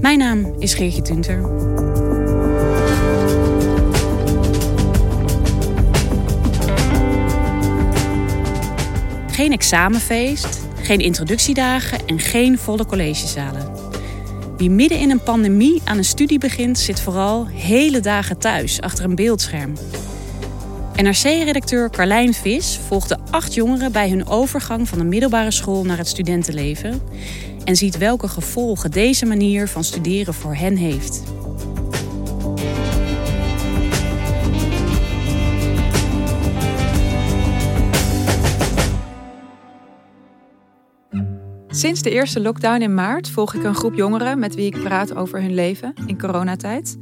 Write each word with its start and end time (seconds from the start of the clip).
Mijn 0.00 0.18
naam 0.18 0.54
is 0.58 0.74
Geertje 0.74 1.02
Tunter. 1.02 1.40
Geen 9.30 9.52
examenfeest, 9.52 10.60
geen 10.82 10.98
introductiedagen 10.98 11.98
en 12.06 12.18
geen 12.18 12.58
volle 12.58 12.86
collegezalen. 12.86 13.72
Wie 14.56 14.70
midden 14.70 14.98
in 14.98 15.10
een 15.10 15.22
pandemie 15.22 15.80
aan 15.84 15.98
een 15.98 16.04
studie 16.04 16.38
begint, 16.38 16.78
zit 16.78 17.00
vooral 17.00 17.46
hele 17.46 18.00
dagen 18.00 18.38
thuis 18.38 18.80
achter 18.80 19.04
een 19.04 19.14
beeldscherm. 19.14 19.72
NRC-redacteur 20.94 21.90
Carlijn 21.90 22.34
Vis 22.34 22.80
volgde 22.86 23.18
acht 23.30 23.54
jongeren 23.54 23.92
bij 23.92 24.08
hun 24.08 24.26
overgang 24.26 24.88
van 24.88 24.98
de 24.98 25.04
middelbare 25.04 25.50
school 25.50 25.84
naar 25.84 25.98
het 25.98 26.08
studentenleven 26.08 27.00
en 27.70 27.76
ziet 27.76 27.98
welke 27.98 28.28
gevolgen 28.28 28.90
deze 28.90 29.26
manier 29.26 29.68
van 29.68 29.84
studeren 29.84 30.34
voor 30.34 30.54
hen 30.54 30.76
heeft. 30.76 31.22
Sinds 41.68 42.02
de 42.02 42.10
eerste 42.10 42.40
lockdown 42.40 42.80
in 42.80 42.94
maart 42.94 43.30
volg 43.30 43.54
ik 43.54 43.64
een 43.64 43.74
groep 43.74 43.94
jongeren 43.94 44.38
met 44.38 44.54
wie 44.54 44.66
ik 44.66 44.82
praat 44.82 45.14
over 45.14 45.40
hun 45.40 45.54
leven 45.54 45.94
in 46.06 46.18
coronatijd. 46.18 46.98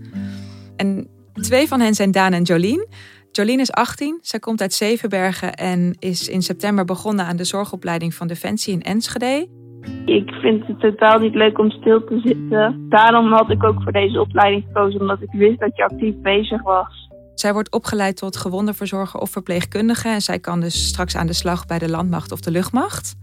En 0.77 1.09
twee 1.33 1.69
van 1.69 1.81
hen 1.81 1.95
zijn 1.95 2.11
Daan 2.11 2.33
en 2.33 2.43
Jolien. 2.43 2.89
Jolien 3.33 3.61
is 3.61 3.73
18, 3.73 4.19
zij 4.23 4.39
komt 4.39 4.61
uit 4.61 4.75
Zevenbergen 4.75 5.55
en 5.55 5.97
is 5.99 6.29
in 6.29 6.43
september 6.43 6.85
begonnen 6.85 7.25
aan 7.25 7.37
de 7.37 7.45
zorgopleiding 7.45 8.15
van 8.15 8.27
Defensie 8.27 8.73
in 8.73 8.83
Enschede. 8.83 9.58
Ik 10.05 10.31
vind 10.31 10.67
het 10.67 10.81
totaal 10.81 11.19
niet 11.19 11.35
leuk 11.35 11.59
om 11.59 11.71
stil 11.71 12.05
te 12.05 12.21
zitten. 12.25 12.87
Daarom 12.89 13.33
had 13.33 13.51
ik 13.51 13.65
ook 13.65 13.83
voor 13.83 13.93
deze 13.93 14.21
opleiding 14.21 14.65
gekozen, 14.67 15.01
omdat 15.01 15.23
ik 15.23 15.31
wist 15.33 15.61
dat 15.61 15.77
je 15.77 15.85
actief 15.85 16.15
bezig 16.23 16.63
was. 16.63 17.09
Zij 17.35 17.53
wordt 17.53 17.73
opgeleid 17.73 18.17
tot 18.17 18.37
gewondenverzorger 18.37 19.21
of 19.21 19.31
verpleegkundige 19.31 20.09
en 20.09 20.21
zij 20.21 20.39
kan 20.39 20.61
dus 20.61 20.87
straks 20.89 21.17
aan 21.17 21.27
de 21.27 21.33
slag 21.33 21.67
bij 21.67 21.79
de 21.79 21.91
landmacht 21.91 22.33
of 22.33 22.41
de 22.41 22.51
luchtmacht. 22.51 23.17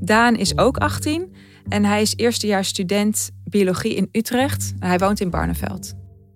Daan 0.00 0.34
is 0.34 0.58
ook 0.58 0.76
18 0.76 1.32
en 1.68 1.84
hij 1.84 2.00
is 2.00 2.16
eerstejaars 2.16 2.68
student 2.68 3.30
biologie 3.50 3.94
in 3.94 4.08
Utrecht. 4.12 4.74
Hij 4.78 4.98
woont 4.98 5.20
in 5.20 5.30
Barneveld. 5.30 5.94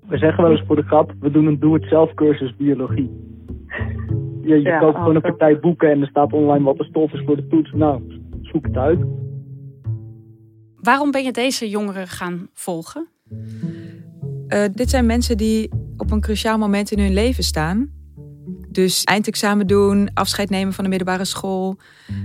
We 0.09 0.19
zeggen 0.19 0.43
wel 0.43 0.53
eens 0.53 0.67
voor 0.67 0.77
de 0.77 0.83
grap, 0.83 1.13
we 1.21 1.31
doen 1.31 1.47
een 1.47 1.59
doe-het-zelf 1.59 2.15
cursus 2.15 2.57
biologie. 2.57 3.11
Je, 4.43 4.55
je 4.55 4.61
Ja, 4.61 4.79
koopt 4.79 4.97
gewoon 4.97 5.15
een 5.15 5.21
partij 5.21 5.61
boeken 5.61 5.91
en 5.91 6.01
er 6.01 6.09
staat 6.09 6.33
online 6.33 6.65
wat 6.65 6.79
de 6.79 6.85
stof 6.85 7.13
is 7.13 7.23
voor 7.25 7.37
de 7.37 7.47
toets. 7.47 7.73
Nou, 7.73 8.03
zoek 8.53 8.67
het 8.67 8.77
uit. 8.77 9.01
Waarom 10.77 11.11
ben 11.11 11.25
je 11.25 11.33
deze 11.33 11.69
jongeren 11.69 12.09
gaan 12.09 12.49
volgen? 12.53 13.09
Eh, 14.49 14.65
dit 14.73 14.91
zijn 14.91 15.07
mensen 15.07 15.37
die 15.37 15.71
op 15.97 16.11
een 16.11 16.21
cruciaal 16.21 16.59
moment 16.59 16.91
in 16.91 16.99
hun 16.99 17.13
leven 17.13 17.45
staan. 17.45 17.91
Dus 18.69 19.05
eindexamen 19.05 19.67
doen, 19.67 20.11
afscheid 20.15 20.51
nemen 20.51 20.73
van 20.73 20.85
de 20.85 20.91
middelbare 20.91 21.25
school, 21.25 21.77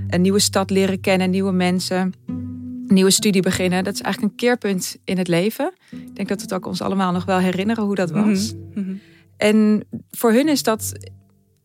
een 0.08 0.22
nieuwe 0.22 0.40
stad 0.40 0.70
leren 0.70 1.00
kennen, 1.00 1.30
nieuwe 1.30 1.52
mensen, 1.52 2.14
een 2.28 2.94
nieuwe 2.94 3.12
studie 3.12 3.42
beginnen. 3.42 3.84
Dat 3.84 3.94
is 3.94 4.02
eigenlijk 4.02 4.34
een 4.34 4.40
keerpunt 4.40 4.98
in 5.04 5.18
het 5.18 5.28
leven. 5.28 5.74
Ik 5.92 6.16
denk 6.16 6.28
dat 6.28 6.38
we 6.38 6.44
het 6.44 6.54
ook 6.54 6.66
ons 6.66 6.82
allemaal 6.82 7.12
nog 7.12 7.26
wel 7.26 7.38
herinneren 7.38 7.84
hoe 7.84 7.96
dat 7.96 8.12
was. 8.12 8.54
Mhm. 8.74 8.94
En 9.38 9.88
voor 10.12 10.32
hun 10.32 10.48
is 10.48 10.64
dat 10.64 10.94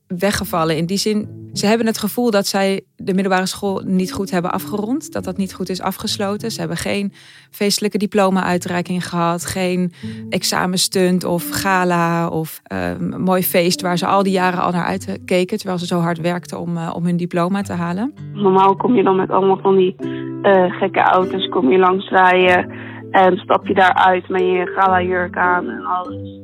weggevallen. 0.06 0.76
In 0.76 0.86
die 0.86 0.96
zin, 0.96 1.28
ze 1.52 1.66
hebben 1.66 1.86
het 1.86 1.98
gevoel 1.98 2.30
dat 2.30 2.46
zij 2.46 2.80
de 2.96 3.14
middelbare 3.14 3.46
school 3.46 3.82
niet 3.84 4.12
goed 4.12 4.30
hebben 4.30 4.50
afgerond. 4.50 5.12
Dat 5.12 5.24
dat 5.24 5.36
niet 5.36 5.54
goed 5.54 5.68
is 5.68 5.82
afgesloten. 5.82 6.50
Ze 6.50 6.58
hebben 6.60 6.76
geen 6.76 7.12
feestelijke 7.50 7.98
diploma-uitreiking 7.98 9.08
gehad. 9.08 9.46
Geen 9.46 9.92
examenstunt 10.30 11.24
of 11.24 11.50
gala 11.50 12.28
of 12.28 12.60
ehm, 12.62 13.22
mooi 13.22 13.42
feest 13.42 13.80
waar 13.80 13.98
ze 13.98 14.06
al 14.06 14.22
die 14.22 14.32
jaren 14.32 14.62
al 14.62 14.70
naar 14.70 14.84
uitkeken. 14.84 15.58
Terwijl 15.58 15.78
ze 15.78 15.86
zo 15.86 15.98
hard 15.98 16.20
werkten 16.20 16.60
om, 16.60 16.76
eh, 16.76 16.92
om 16.94 17.04
hun 17.04 17.16
diploma 17.16 17.62
te 17.62 17.72
halen. 17.72 18.14
Normaal 18.32 18.76
kom 18.76 18.94
je 18.94 19.02
dan 19.02 19.16
met 19.16 19.30
allemaal 19.30 19.60
van 19.62 19.76
die 19.76 19.94
eh, 20.42 20.70
gekke 20.70 21.00
auto's, 21.00 21.48
kom 21.48 21.70
je 21.70 21.78
langs 21.78 22.08
rijden 22.08 22.70
en 23.10 23.36
stap 23.36 23.66
je 23.66 23.74
daaruit 23.74 24.28
met 24.28 24.40
je 24.40 24.72
gala 24.76 25.02
jurk 25.02 25.36
aan 25.36 25.68
en 25.68 25.84
alles. 25.84 26.40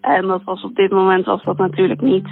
En 0.00 0.26
dat 0.26 0.44
was 0.44 0.62
op 0.62 0.74
dit 0.74 0.90
moment 0.90 1.24
was 1.24 1.44
dat 1.44 1.56
natuurlijk 1.56 2.00
niet. 2.00 2.28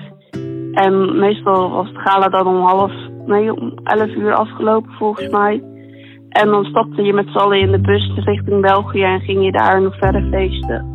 En 0.73 1.19
meestal 1.19 1.71
was 1.71 1.89
het 1.89 1.99
gala 1.99 2.29
dan 2.29 2.47
om 2.47 2.61
half, 2.61 2.93
nee, 3.27 3.55
om 3.55 3.73
elf 3.85 4.09
uur 4.09 4.35
afgelopen 4.35 4.93
volgens 4.93 5.29
mij. 5.29 5.63
En 6.29 6.49
dan 6.49 6.65
stapte 6.65 7.03
je 7.03 7.13
met 7.13 7.27
z'n 7.29 7.39
allen 7.39 7.61
in 7.61 7.71
de 7.71 7.81
bus 7.81 8.13
richting 8.15 8.61
België 8.61 9.03
en 9.03 9.21
ging 9.21 9.45
je 9.45 9.53
daar 9.53 9.83
nog 9.83 9.97
verder 9.99 10.29
feesten. 10.31 10.91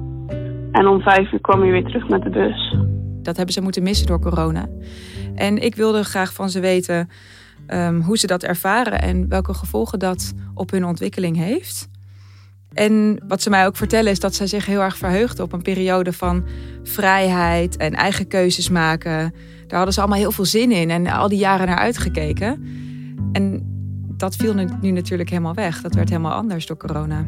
En 0.71 0.87
om 0.87 1.01
vijf 1.01 1.31
uur 1.31 1.41
kwam 1.41 1.65
je 1.65 1.71
weer 1.71 1.85
terug 1.85 2.09
met 2.09 2.23
de 2.23 2.29
bus. 2.29 2.75
Dat 3.21 3.35
hebben 3.35 3.53
ze 3.53 3.61
moeten 3.61 3.83
missen 3.83 4.07
door 4.07 4.19
corona. 4.19 4.67
En 5.35 5.57
ik 5.57 5.75
wilde 5.75 6.03
graag 6.03 6.33
van 6.33 6.49
ze 6.49 6.59
weten 6.59 7.09
ehm, 7.67 7.99
hoe 7.99 8.17
ze 8.17 8.27
dat 8.27 8.43
ervaren 8.43 9.01
en 9.01 9.29
welke 9.29 9.53
gevolgen 9.53 9.99
dat 9.99 10.33
op 10.53 10.71
hun 10.71 10.85
ontwikkeling 10.85 11.37
heeft. 11.37 11.89
En 12.73 13.23
wat 13.27 13.41
ze 13.41 13.49
mij 13.49 13.65
ook 13.65 13.75
vertellen 13.75 14.11
is 14.11 14.19
dat 14.19 14.35
ze 14.35 14.47
zich 14.47 14.65
heel 14.65 14.81
erg 14.81 14.97
verheugden 14.97 15.45
op 15.45 15.53
een 15.53 15.61
periode 15.61 16.13
van 16.13 16.45
vrijheid 16.83 17.77
en 17.77 17.93
eigen 17.93 18.27
keuzes 18.27 18.69
maken. 18.69 19.33
Daar 19.67 19.77
hadden 19.77 19.93
ze 19.93 19.99
allemaal 19.99 20.19
heel 20.19 20.31
veel 20.31 20.45
zin 20.45 20.71
in 20.71 20.89
en 20.89 21.07
al 21.07 21.29
die 21.29 21.39
jaren 21.39 21.67
naar 21.67 21.77
uitgekeken. 21.77 22.65
En 23.31 23.61
dat 24.17 24.35
viel 24.35 24.53
nu, 24.53 24.67
nu 24.81 24.91
natuurlijk 24.91 25.29
helemaal 25.29 25.53
weg. 25.53 25.81
Dat 25.81 25.93
werd 25.93 26.09
helemaal 26.09 26.33
anders 26.33 26.65
door 26.65 26.77
corona. 26.77 27.25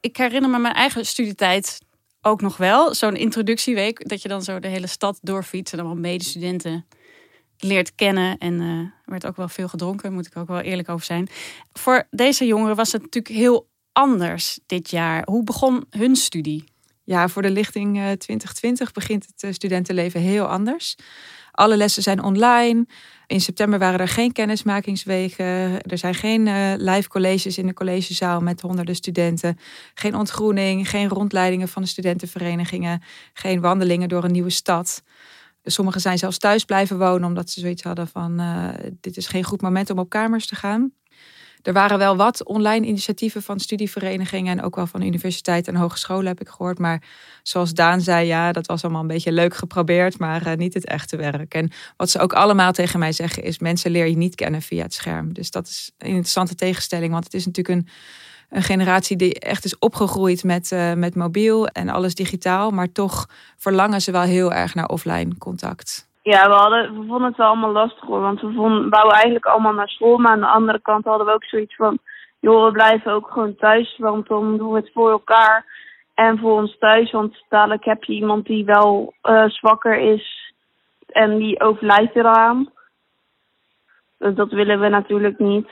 Ik 0.00 0.16
herinner 0.16 0.50
me 0.50 0.58
mijn 0.58 0.74
eigen 0.74 1.06
studietijd 1.06 1.78
ook 2.22 2.40
nog 2.40 2.56
wel. 2.56 2.94
Zo'n 2.94 3.16
introductieweek, 3.16 4.08
dat 4.08 4.22
je 4.22 4.28
dan 4.28 4.42
zo 4.42 4.58
de 4.58 4.68
hele 4.68 4.86
stad 4.86 5.18
doorfietst 5.22 5.72
en 5.72 5.78
allemaal 5.78 5.98
medestudenten 5.98 6.86
leert 7.64 7.94
kennen. 7.94 8.38
En 8.38 8.60
eh, 8.60 8.66
er 8.68 8.92
werd 9.04 9.26
ook 9.26 9.36
wel 9.36 9.48
veel 9.48 9.68
gedronken, 9.68 10.12
moet 10.12 10.26
ik 10.26 10.36
ook 10.36 10.48
wel 10.48 10.60
eerlijk 10.60 10.88
over 10.88 11.04
zijn. 11.04 11.28
Voor 11.72 12.06
deze 12.10 12.46
jongeren 12.46 12.76
was 12.76 12.92
het 12.92 13.02
natuurlijk 13.02 13.34
heel 13.34 13.68
anders 13.92 14.58
dit 14.66 14.90
jaar. 14.90 15.22
Hoe 15.24 15.44
begon 15.44 15.84
hun 15.90 16.16
studie? 16.16 16.64
Ja, 17.04 17.28
voor 17.28 17.42
de 17.42 17.50
lichting 17.50 17.96
eh, 17.96 18.02
2020 18.02 18.92
begint 18.92 19.26
het 19.26 19.42
eh, 19.42 19.52
studentenleven 19.52 20.20
heel 20.20 20.46
anders. 20.46 20.96
Alle 21.52 21.76
lessen 21.76 22.02
zijn 22.02 22.22
online. 22.22 22.86
In 23.26 23.40
september 23.40 23.78
waren 23.78 24.00
er 24.00 24.08
geen 24.08 24.32
kennismakingsweken. 24.32 25.82
Er 25.82 25.98
zijn 25.98 26.14
geen 26.14 26.46
eh, 26.46 26.72
live 26.76 27.08
colleges 27.08 27.58
in 27.58 27.66
de 27.66 27.74
collegezaal 27.74 28.40
met 28.40 28.60
honderden 28.60 28.94
studenten. 28.94 29.58
Geen 29.94 30.14
ontgroening, 30.14 30.88
geen 30.88 31.08
rondleidingen 31.08 31.68
van 31.68 31.82
de 31.82 31.88
studentenverenigingen. 31.88 33.02
Geen 33.32 33.60
wandelingen 33.60 34.08
door 34.08 34.24
een 34.24 34.32
nieuwe 34.32 34.50
stad. 34.50 35.02
Sommigen 35.62 36.00
zijn 36.00 36.18
zelfs 36.18 36.38
thuis 36.38 36.64
blijven 36.64 36.98
wonen 36.98 37.28
omdat 37.28 37.50
ze 37.50 37.60
zoiets 37.60 37.82
hadden 37.82 38.08
van... 38.08 38.38
eh, 38.40 38.68
dit 39.00 39.16
is 39.16 39.26
geen 39.26 39.44
goed 39.44 39.60
moment 39.60 39.90
om 39.90 39.98
op 39.98 40.08
kamers 40.08 40.46
te 40.46 40.54
gaan. 40.54 40.92
Er 41.62 41.72
waren 41.72 41.98
wel 41.98 42.16
wat 42.16 42.44
online 42.44 42.86
initiatieven 42.86 43.42
van 43.42 43.60
studieverenigingen 43.60 44.58
en 44.58 44.64
ook 44.64 44.76
wel 44.76 44.86
van 44.86 45.02
universiteiten 45.02 45.74
en 45.74 45.80
hogescholen 45.80 46.26
heb 46.26 46.40
ik 46.40 46.48
gehoord. 46.48 46.78
Maar 46.78 47.02
zoals 47.42 47.74
Daan 47.74 48.00
zei, 48.00 48.26
ja, 48.26 48.52
dat 48.52 48.66
was 48.66 48.82
allemaal 48.82 49.00
een 49.00 49.06
beetje 49.06 49.32
leuk 49.32 49.54
geprobeerd, 49.54 50.18
maar 50.18 50.46
uh, 50.46 50.54
niet 50.54 50.74
het 50.74 50.86
echte 50.86 51.16
werk. 51.16 51.54
En 51.54 51.70
wat 51.96 52.10
ze 52.10 52.18
ook 52.18 52.32
allemaal 52.32 52.72
tegen 52.72 52.98
mij 52.98 53.12
zeggen 53.12 53.42
is: 53.42 53.58
mensen 53.58 53.90
leer 53.90 54.06
je 54.06 54.16
niet 54.16 54.34
kennen 54.34 54.62
via 54.62 54.82
het 54.82 54.94
scherm. 54.94 55.32
Dus 55.32 55.50
dat 55.50 55.66
is 55.66 55.90
een 55.98 56.08
interessante 56.08 56.54
tegenstelling, 56.54 57.12
want 57.12 57.24
het 57.24 57.34
is 57.34 57.46
natuurlijk 57.46 57.78
een, 57.78 57.88
een 58.52 58.62
generatie 58.62 59.16
die 59.16 59.40
echt 59.40 59.64
is 59.64 59.78
opgegroeid 59.78 60.44
met, 60.44 60.70
uh, 60.70 60.92
met 60.92 61.14
mobiel 61.14 61.66
en 61.66 61.88
alles 61.88 62.14
digitaal, 62.14 62.70
maar 62.70 62.92
toch 62.92 63.26
verlangen 63.56 64.00
ze 64.00 64.12
wel 64.12 64.22
heel 64.22 64.52
erg 64.52 64.74
naar 64.74 64.88
offline 64.88 65.38
contact. 65.38 66.10
Ja, 66.22 66.48
we, 66.48 66.54
hadden, 66.54 66.98
we 66.98 67.06
vonden 67.06 67.28
het 67.28 67.36
wel 67.36 67.46
allemaal 67.46 67.72
lastig 67.72 68.04
hoor. 68.04 68.20
Want 68.20 68.40
we 68.40 68.52
vonden, 68.52 68.90
eigenlijk 68.90 69.46
allemaal 69.46 69.72
naar 69.72 69.88
school. 69.88 70.18
Maar 70.18 70.32
aan 70.32 70.40
de 70.40 70.46
andere 70.46 70.80
kant 70.80 71.04
hadden 71.04 71.26
we 71.26 71.32
ook 71.32 71.44
zoiets 71.44 71.76
van... 71.76 71.98
joh, 72.40 72.64
we 72.64 72.72
blijven 72.72 73.12
ook 73.12 73.30
gewoon 73.30 73.56
thuis. 73.56 73.96
Want 73.98 74.28
dan 74.28 74.56
doen 74.56 74.72
we 74.72 74.78
het 74.78 74.90
voor 74.94 75.10
elkaar 75.10 75.64
en 76.14 76.38
voor 76.38 76.60
ons 76.60 76.76
thuis. 76.78 77.10
Want 77.10 77.44
dadelijk 77.48 77.84
heb 77.84 78.04
je 78.04 78.12
iemand 78.12 78.46
die 78.46 78.64
wel 78.64 79.14
uh, 79.22 79.48
zwakker 79.48 79.98
is. 79.98 80.54
En 81.06 81.38
die 81.38 81.60
overlijdt 81.60 82.16
eraan. 82.16 82.70
Dus 84.18 84.34
dat 84.34 84.50
willen 84.50 84.80
we 84.80 84.88
natuurlijk 84.88 85.38
niet. 85.38 85.68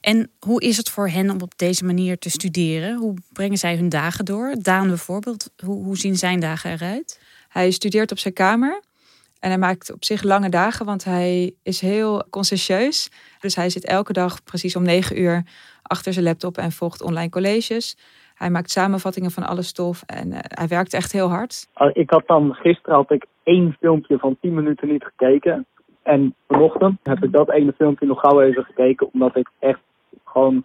En 0.00 0.30
hoe 0.40 0.60
is 0.60 0.76
het 0.76 0.90
voor 0.90 1.08
hen 1.08 1.30
om 1.30 1.40
op 1.40 1.58
deze 1.58 1.84
manier 1.84 2.18
te 2.18 2.30
studeren? 2.30 2.96
Hoe 2.96 3.14
brengen 3.32 3.58
zij 3.58 3.76
hun 3.76 3.88
dagen 3.88 4.24
door? 4.24 4.54
Daan 4.58 4.88
bijvoorbeeld, 4.88 5.52
hoe, 5.64 5.84
hoe 5.84 5.96
zien 5.96 6.14
zijn 6.14 6.40
dagen 6.40 6.72
eruit? 6.72 7.20
Hij 7.48 7.70
studeert 7.70 8.10
op 8.10 8.18
zijn 8.18 8.34
kamer. 8.34 8.82
En 9.40 9.48
hij 9.48 9.58
maakt 9.58 9.92
op 9.92 10.04
zich 10.04 10.22
lange 10.22 10.48
dagen, 10.48 10.86
want 10.86 11.04
hij 11.04 11.54
is 11.62 11.80
heel 11.80 12.24
conscientieus. 12.30 13.10
Dus 13.40 13.56
hij 13.56 13.70
zit 13.70 13.86
elke 13.86 14.12
dag 14.12 14.44
precies 14.44 14.76
om 14.76 14.82
negen 14.82 15.20
uur 15.20 15.44
achter 15.82 16.12
zijn 16.12 16.24
laptop 16.24 16.56
en 16.56 16.72
volgt 16.72 17.02
online 17.02 17.30
colleges. 17.30 17.96
Hij 18.34 18.50
maakt 18.50 18.70
samenvattingen 18.70 19.30
van 19.30 19.42
alle 19.42 19.62
stof 19.62 20.02
en 20.02 20.32
uh, 20.32 20.38
hij 20.42 20.68
werkt 20.68 20.94
echt 20.94 21.12
heel 21.12 21.28
hard. 21.28 21.68
Ik 21.92 22.10
had 22.10 22.26
dan 22.26 22.54
gisteren 22.54 22.94
had 22.94 23.10
ik 23.10 23.26
één 23.42 23.76
filmpje 23.80 24.18
van 24.18 24.36
10 24.40 24.54
minuten 24.54 24.88
niet 24.88 25.04
gekeken. 25.04 25.66
En 26.06 26.34
vanochtend 26.48 26.98
heb 27.02 27.24
ik 27.24 27.32
dat 27.32 27.50
ene 27.50 27.72
filmpje 27.72 28.06
nog 28.06 28.20
gauw 28.20 28.40
even 28.40 28.64
gekeken, 28.64 29.08
omdat 29.12 29.36
ik 29.36 29.50
echt 29.58 29.80
gewoon 30.24 30.64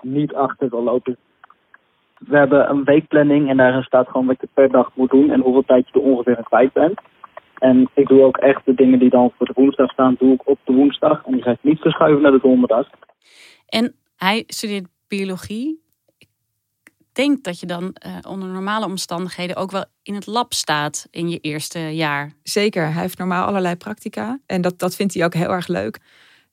niet 0.00 0.34
achter 0.34 0.68
wil 0.68 0.82
lopen. 0.82 1.16
We 2.18 2.36
hebben 2.36 2.70
een 2.70 2.84
weekplanning 2.84 3.48
en 3.48 3.56
daarin 3.56 3.82
staat 3.82 4.08
gewoon 4.08 4.26
wat 4.26 4.40
je 4.40 4.48
per 4.54 4.70
dag 4.70 4.90
moet 4.94 5.10
doen 5.10 5.30
en 5.30 5.40
hoeveel 5.40 5.64
tijd 5.64 5.88
je 5.88 5.98
er 5.98 6.06
ongeveer 6.06 6.38
in 6.38 6.44
kwijt 6.44 6.72
bent. 6.72 7.00
En 7.58 7.88
ik 7.94 8.08
doe 8.08 8.22
ook 8.22 8.36
echt 8.36 8.64
de 8.64 8.74
dingen 8.74 8.98
die 8.98 9.10
dan 9.10 9.32
voor 9.36 9.46
de 9.46 9.52
woensdag 9.56 9.90
staan, 9.90 10.16
doe 10.18 10.32
ik 10.32 10.48
op 10.48 10.58
de 10.64 10.72
woensdag. 10.72 11.24
En 11.26 11.32
die 11.32 11.42
ga 11.42 11.50
ik 11.50 11.62
niet 11.62 11.80
verschuiven 11.80 12.22
naar 12.22 12.32
de 12.32 12.40
donderdag. 12.42 12.88
En 13.68 13.94
hij 14.16 14.44
studeert 14.46 14.88
biologie. 15.08 15.81
Denk 17.12 17.44
dat 17.44 17.60
je 17.60 17.66
dan 17.66 17.96
uh, 18.06 18.16
onder 18.28 18.48
normale 18.48 18.86
omstandigheden 18.86 19.56
ook 19.56 19.70
wel 19.70 19.84
in 20.02 20.14
het 20.14 20.26
lab 20.26 20.52
staat 20.52 21.06
in 21.10 21.28
je 21.28 21.38
eerste 21.38 21.78
jaar. 21.78 22.32
Zeker, 22.42 22.92
hij 22.92 23.02
heeft 23.02 23.18
normaal 23.18 23.46
allerlei 23.46 23.76
practica. 23.76 24.40
En 24.46 24.60
dat, 24.60 24.78
dat 24.78 24.96
vindt 24.96 25.14
hij 25.14 25.24
ook 25.24 25.34
heel 25.34 25.50
erg 25.50 25.66
leuk. 25.66 26.00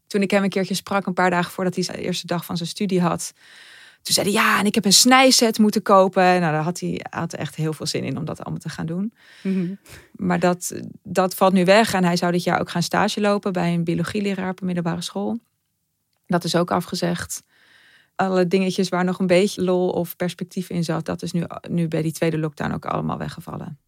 Toen 0.08 0.22
ik 0.22 0.32
hem 0.32 0.44
een 0.44 0.50
keertje 0.50 0.74
sprak, 0.74 1.06
een 1.06 1.14
paar 1.14 1.30
dagen 1.30 1.52
voordat 1.52 1.76
hij 1.76 1.84
zijn 1.84 1.98
eerste 1.98 2.28
dag 2.28 2.46
van 2.46 2.58
zijn 2.58 2.70
studie 2.70 3.02
had, 3.02 3.34
toen 4.02 4.14
zei 4.14 4.34
hij, 4.34 4.44
ja, 4.44 4.60
en 4.60 4.66
ik 4.66 4.76
heb 4.76 4.86
een 4.86 4.94
snijset 4.94 5.58
moeten 5.58 5.82
kopen. 5.82 6.24
Nou, 6.24 6.40
daar 6.40 6.64
had 6.64 6.80
hij, 6.80 7.06
had 7.10 7.34
echt 7.34 7.56
heel 7.56 7.74
veel 7.74 7.86
zin 7.86 8.04
in 8.04 8.18
om 8.18 8.26
dat 8.26 8.40
allemaal 8.40 8.60
te 8.60 8.70
gaan 8.70 8.86
doen. 8.86 9.14
Mm-hmm. 9.44 9.80
Maar 10.12 10.40
dat, 10.40 10.74
dat 11.04 11.36
valt 11.36 11.54
nu 11.54 11.66
weg. 11.66 11.94
En 11.94 12.04
hij 12.04 12.16
zou 12.16 12.32
dit 12.32 12.44
jaar 12.44 12.60
ook 12.60 12.70
gaan 12.70 12.84
stage 12.84 13.22
lopen 13.22 13.54
bij 13.54 13.74
een 13.74 13.84
biologieleraar 13.84 14.50
op 14.50 14.60
een 14.60 14.66
middelbare 14.66 15.02
school. 15.02 15.40
Dat 16.28 16.44
is 16.44 16.56
ook 16.56 16.72
afgezegd. 16.72 17.44
Alle 18.20 18.48
dingetjes 18.48 18.90
waar 18.90 19.04
nog 19.04 19.20
een 19.20 19.28
beetje 19.28 19.62
lol 19.62 19.90
of 19.90 20.16
perspectief 20.16 20.70
in 20.70 20.84
zat, 20.84 21.06
dat 21.06 21.22
is 21.22 21.32
nu, 21.32 21.44
nu 21.70 21.88
bij 21.88 22.02
die 22.02 22.12
tweede 22.12 22.38
lockdown 22.38 22.74
ook 22.74 22.86
allemaal 22.86 23.18
weggevallen. 23.18 23.80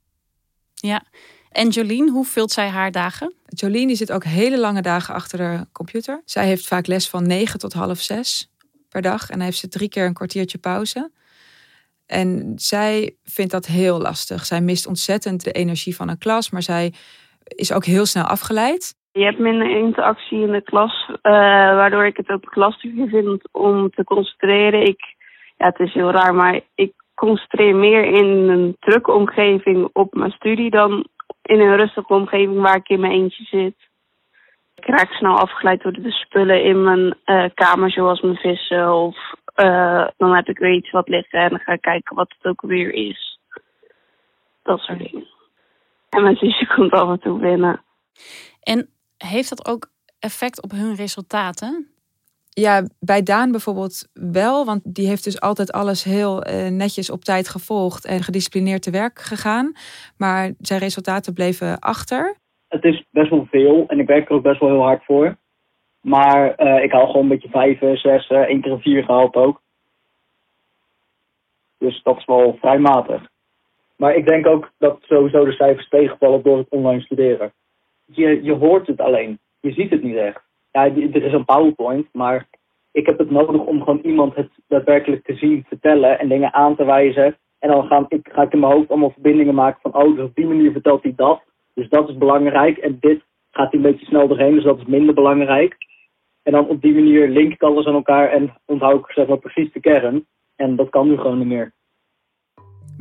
Ja, 0.73 1.03
en 1.49 1.69
Jolien, 1.69 2.09
hoe 2.09 2.25
vult 2.25 2.51
zij 2.51 2.69
haar 2.69 2.91
dagen? 2.91 3.33
Jolien 3.45 3.87
die 3.87 3.95
zit 3.95 4.11
ook 4.11 4.23
hele 4.23 4.59
lange 4.59 4.81
dagen 4.81 5.13
achter 5.13 5.37
de 5.37 5.67
computer. 5.71 6.21
Zij 6.25 6.45
heeft 6.45 6.67
vaak 6.67 6.87
les 6.87 7.09
van 7.09 7.27
9 7.27 7.59
tot 7.59 7.73
half 7.73 7.99
6 7.99 8.51
per 8.89 9.01
dag. 9.01 9.29
En 9.29 9.37
dan 9.37 9.45
heeft 9.45 9.57
ze 9.57 9.67
drie 9.67 9.89
keer 9.89 10.05
een 10.05 10.13
kwartiertje 10.13 10.57
pauze. 10.57 11.11
En 12.05 12.53
zij 12.55 13.15
vindt 13.23 13.51
dat 13.51 13.65
heel 13.65 13.99
lastig. 13.99 14.45
Zij 14.45 14.61
mist 14.61 14.87
ontzettend 14.87 15.43
de 15.43 15.51
energie 15.51 15.95
van 15.95 16.09
een 16.09 16.17
klas, 16.17 16.49
maar 16.49 16.63
zij 16.63 16.93
is 17.43 17.71
ook 17.71 17.85
heel 17.85 18.05
snel 18.05 18.23
afgeleid. 18.23 18.95
Je 19.11 19.23
hebt 19.23 19.39
minder 19.39 19.69
interactie 19.77 20.41
in 20.41 20.51
de 20.51 20.61
klas, 20.61 21.05
uh, 21.09 21.15
waardoor 21.75 22.05
ik 22.05 22.17
het 22.17 22.29
ook 22.29 22.55
lastiger 22.55 23.07
vind 23.07 23.41
om 23.51 23.89
te 23.89 24.03
concentreren. 24.03 24.81
Ik, 24.81 25.15
ja, 25.57 25.65
het 25.65 25.79
is 25.79 25.93
heel 25.93 26.11
raar, 26.11 26.35
maar 26.35 26.59
ik 26.75 26.93
concentreer 27.15 27.75
meer 27.75 28.03
in 28.03 28.49
een 28.49 28.75
drukke 28.79 29.11
omgeving 29.11 29.89
op 29.93 30.13
mijn 30.13 30.31
studie 30.31 30.69
dan 30.69 31.07
in 31.41 31.59
een 31.59 31.75
rustige 31.75 32.13
omgeving 32.13 32.61
waar 32.61 32.75
ik 32.75 32.89
in 32.89 32.99
mijn 32.99 33.11
eentje 33.11 33.43
zit. 33.43 33.75
Ik 34.75 34.85
raak 34.85 35.11
snel 35.11 35.37
afgeleid 35.37 35.81
door 35.81 35.91
de 35.91 36.11
spullen 36.11 36.63
in 36.63 36.83
mijn 36.83 37.17
uh, 37.25 37.45
kamer, 37.53 37.91
zoals 37.91 38.21
mijn 38.21 38.35
vissen. 38.35 38.93
Of 38.93 39.15
uh, 39.55 40.07
dan 40.17 40.35
heb 40.35 40.47
ik 40.47 40.57
weer 40.57 40.73
iets 40.73 40.91
wat 40.91 41.07
liggen 41.07 41.39
en 41.39 41.49
dan 41.49 41.59
ga 41.59 41.73
ik 41.73 41.81
kijken 41.81 42.15
wat 42.15 42.33
het 42.37 42.51
ook 42.51 42.61
weer 42.61 42.93
is. 42.93 43.39
Dat 44.63 44.79
soort 44.79 44.99
dingen. 44.99 45.27
En 46.09 46.23
mijn 46.23 46.35
zusje 46.35 46.67
komt 46.75 46.91
af 46.91 47.09
en 47.09 47.19
toe 47.19 47.39
binnen. 47.39 47.81
En 48.61 48.89
heeft 49.27 49.49
dat 49.49 49.67
ook 49.67 49.91
effect 50.19 50.61
op 50.61 50.71
hun 50.71 50.95
resultaten? 50.95 51.87
Ja, 52.49 52.87
bij 52.99 53.23
Daan 53.23 53.51
bijvoorbeeld 53.51 54.07
wel, 54.13 54.65
want 54.65 54.95
die 54.95 55.07
heeft 55.07 55.23
dus 55.23 55.41
altijd 55.41 55.71
alles 55.71 56.03
heel 56.03 56.47
uh, 56.47 56.67
netjes 56.67 57.09
op 57.09 57.23
tijd 57.23 57.49
gevolgd 57.49 58.05
en 58.05 58.23
gedisciplineerd 58.23 58.81
te 58.81 58.91
werk 58.91 59.19
gegaan. 59.19 59.73
Maar 60.17 60.51
zijn 60.59 60.79
resultaten 60.79 61.33
bleven 61.33 61.79
achter 61.79 62.39
het 62.71 62.83
is 62.83 63.03
best 63.09 63.29
wel 63.29 63.47
veel 63.49 63.83
en 63.87 63.99
ik 63.99 64.07
werk 64.07 64.29
er 64.29 64.35
ook 64.35 64.43
best 64.43 64.59
wel 64.59 64.69
heel 64.69 64.81
hard 64.81 65.05
voor. 65.05 65.35
Maar 66.01 66.63
uh, 66.63 66.83
ik 66.83 66.91
haal 66.91 67.05
gewoon 67.05 67.21
een 67.21 67.27
beetje 67.27 67.49
vijf, 67.49 67.79
zes, 67.79 68.29
uh, 68.29 68.37
één 68.37 68.61
keer 68.61 68.71
een 68.71 68.81
vier 68.81 69.03
gehaald 69.03 69.35
ook. 69.35 69.61
Dus 71.77 72.03
dat 72.03 72.17
is 72.17 72.25
wel 72.25 72.57
vrij 72.59 72.79
matig. 72.79 73.21
Maar 73.95 74.15
ik 74.15 74.27
denk 74.27 74.47
ook 74.47 74.71
dat 74.77 74.97
sowieso 75.01 75.45
de 75.45 75.51
cijfers 75.51 75.89
tegenvallen 75.89 76.43
door 76.43 76.57
het 76.57 76.69
online 76.69 77.01
studeren. 77.01 77.53
Je, 78.11 78.43
je 78.43 78.53
hoort 78.53 78.87
het 78.87 79.01
alleen. 79.01 79.39
Je 79.59 79.71
ziet 79.71 79.89
het 79.89 80.03
niet 80.03 80.15
echt. 80.15 80.41
Ja, 80.71 80.85
er 80.85 81.23
is 81.23 81.33
een 81.33 81.45
PowerPoint, 81.45 82.07
maar 82.13 82.47
ik 82.91 83.05
heb 83.05 83.17
het 83.17 83.31
nodig 83.31 83.61
om 83.61 83.79
gewoon 83.79 83.99
iemand 84.03 84.35
het 84.35 84.49
daadwerkelijk 84.67 85.25
te 85.25 85.35
zien, 85.35 85.65
vertellen 85.67 86.19
en 86.19 86.29
dingen 86.29 86.53
aan 86.53 86.75
te 86.75 86.85
wijzen. 86.85 87.37
En 87.59 87.69
dan 87.69 87.87
ga 87.87 88.05
ik, 88.07 88.29
ga 88.31 88.41
ik 88.41 88.53
in 88.53 88.59
mijn 88.59 88.71
hoofd 88.73 88.89
allemaal 88.89 89.11
verbindingen 89.11 89.55
maken 89.55 89.79
van, 89.81 89.95
oh, 89.95 90.15
dus 90.15 90.25
op 90.25 90.35
die 90.35 90.45
manier 90.45 90.71
vertelt 90.71 91.03
hij 91.03 91.13
dat. 91.15 91.43
Dus 91.73 91.89
dat 91.89 92.09
is 92.09 92.17
belangrijk. 92.17 92.77
En 92.77 92.97
dit 92.99 93.21
gaat 93.51 93.71
hij 93.71 93.81
een 93.81 93.91
beetje 93.91 94.05
snel 94.05 94.27
doorheen, 94.27 94.53
dus 94.53 94.63
dat 94.63 94.77
is 94.77 94.85
minder 94.85 95.13
belangrijk. 95.13 95.77
En 96.43 96.51
dan 96.51 96.67
op 96.67 96.81
die 96.81 96.93
manier 96.93 97.27
link 97.27 97.53
ik 97.53 97.63
alles 97.63 97.85
aan 97.85 97.93
elkaar 97.93 98.29
en 98.29 98.53
onthoud 98.65 98.99
ik 98.99 99.11
zeg 99.11 99.27
maar 99.27 99.37
precies 99.37 99.71
de 99.71 99.79
kern. 99.79 100.25
En 100.55 100.75
dat 100.75 100.89
kan 100.89 101.07
nu 101.07 101.17
gewoon 101.17 101.37
niet 101.37 101.47
meer. 101.47 101.73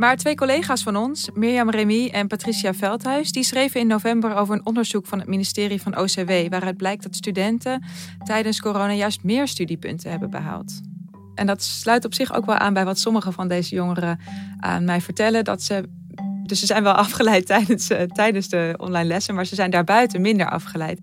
Maar 0.01 0.17
twee 0.17 0.35
collega's 0.35 0.83
van 0.83 0.97
ons, 0.97 1.31
Mirjam 1.35 1.71
Remy 1.71 2.09
en 2.09 2.27
Patricia 2.27 2.75
Veldhuis, 2.75 3.33
die 3.33 3.43
schreven 3.43 3.81
in 3.81 3.87
november 3.87 4.35
over 4.35 4.55
een 4.55 4.67
onderzoek 4.67 5.07
van 5.07 5.19
het 5.19 5.29
ministerie 5.29 5.83
van 5.83 5.99
OCW, 5.99 6.31
waaruit 6.49 6.77
blijkt 6.77 7.03
dat 7.03 7.15
studenten 7.15 7.85
tijdens 8.25 8.61
corona 8.61 8.93
juist 8.93 9.23
meer 9.23 9.49
studiepunten 9.49 10.11
hebben 10.11 10.31
behaald. 10.31 10.81
En 11.35 11.47
dat 11.47 11.63
sluit 11.63 12.05
op 12.05 12.15
zich 12.15 12.35
ook 12.35 12.47
wel 12.47 12.55
aan 12.55 12.73
bij 12.73 12.85
wat 12.85 12.99
sommige 12.99 13.33
van 13.33 13.49
deze 13.49 13.75
jongeren 13.75 14.21
aan 14.57 14.85
mij 14.85 15.01
vertellen, 15.01 15.45
dat 15.45 15.63
ze 15.63 15.89
dus 16.43 16.59
ze 16.59 16.67
zijn 16.67 16.83
wel 16.83 16.95
afgeleid 17.07 17.47
tijdens, 17.47 17.91
uh, 17.91 18.03
tijdens 18.03 18.49
de 18.49 18.75
online 18.77 19.09
lessen, 19.09 19.35
maar 19.35 19.47
ze 19.47 19.55
zijn 19.55 19.71
daarbuiten 19.71 20.21
minder 20.21 20.51
afgeleid. 20.51 21.01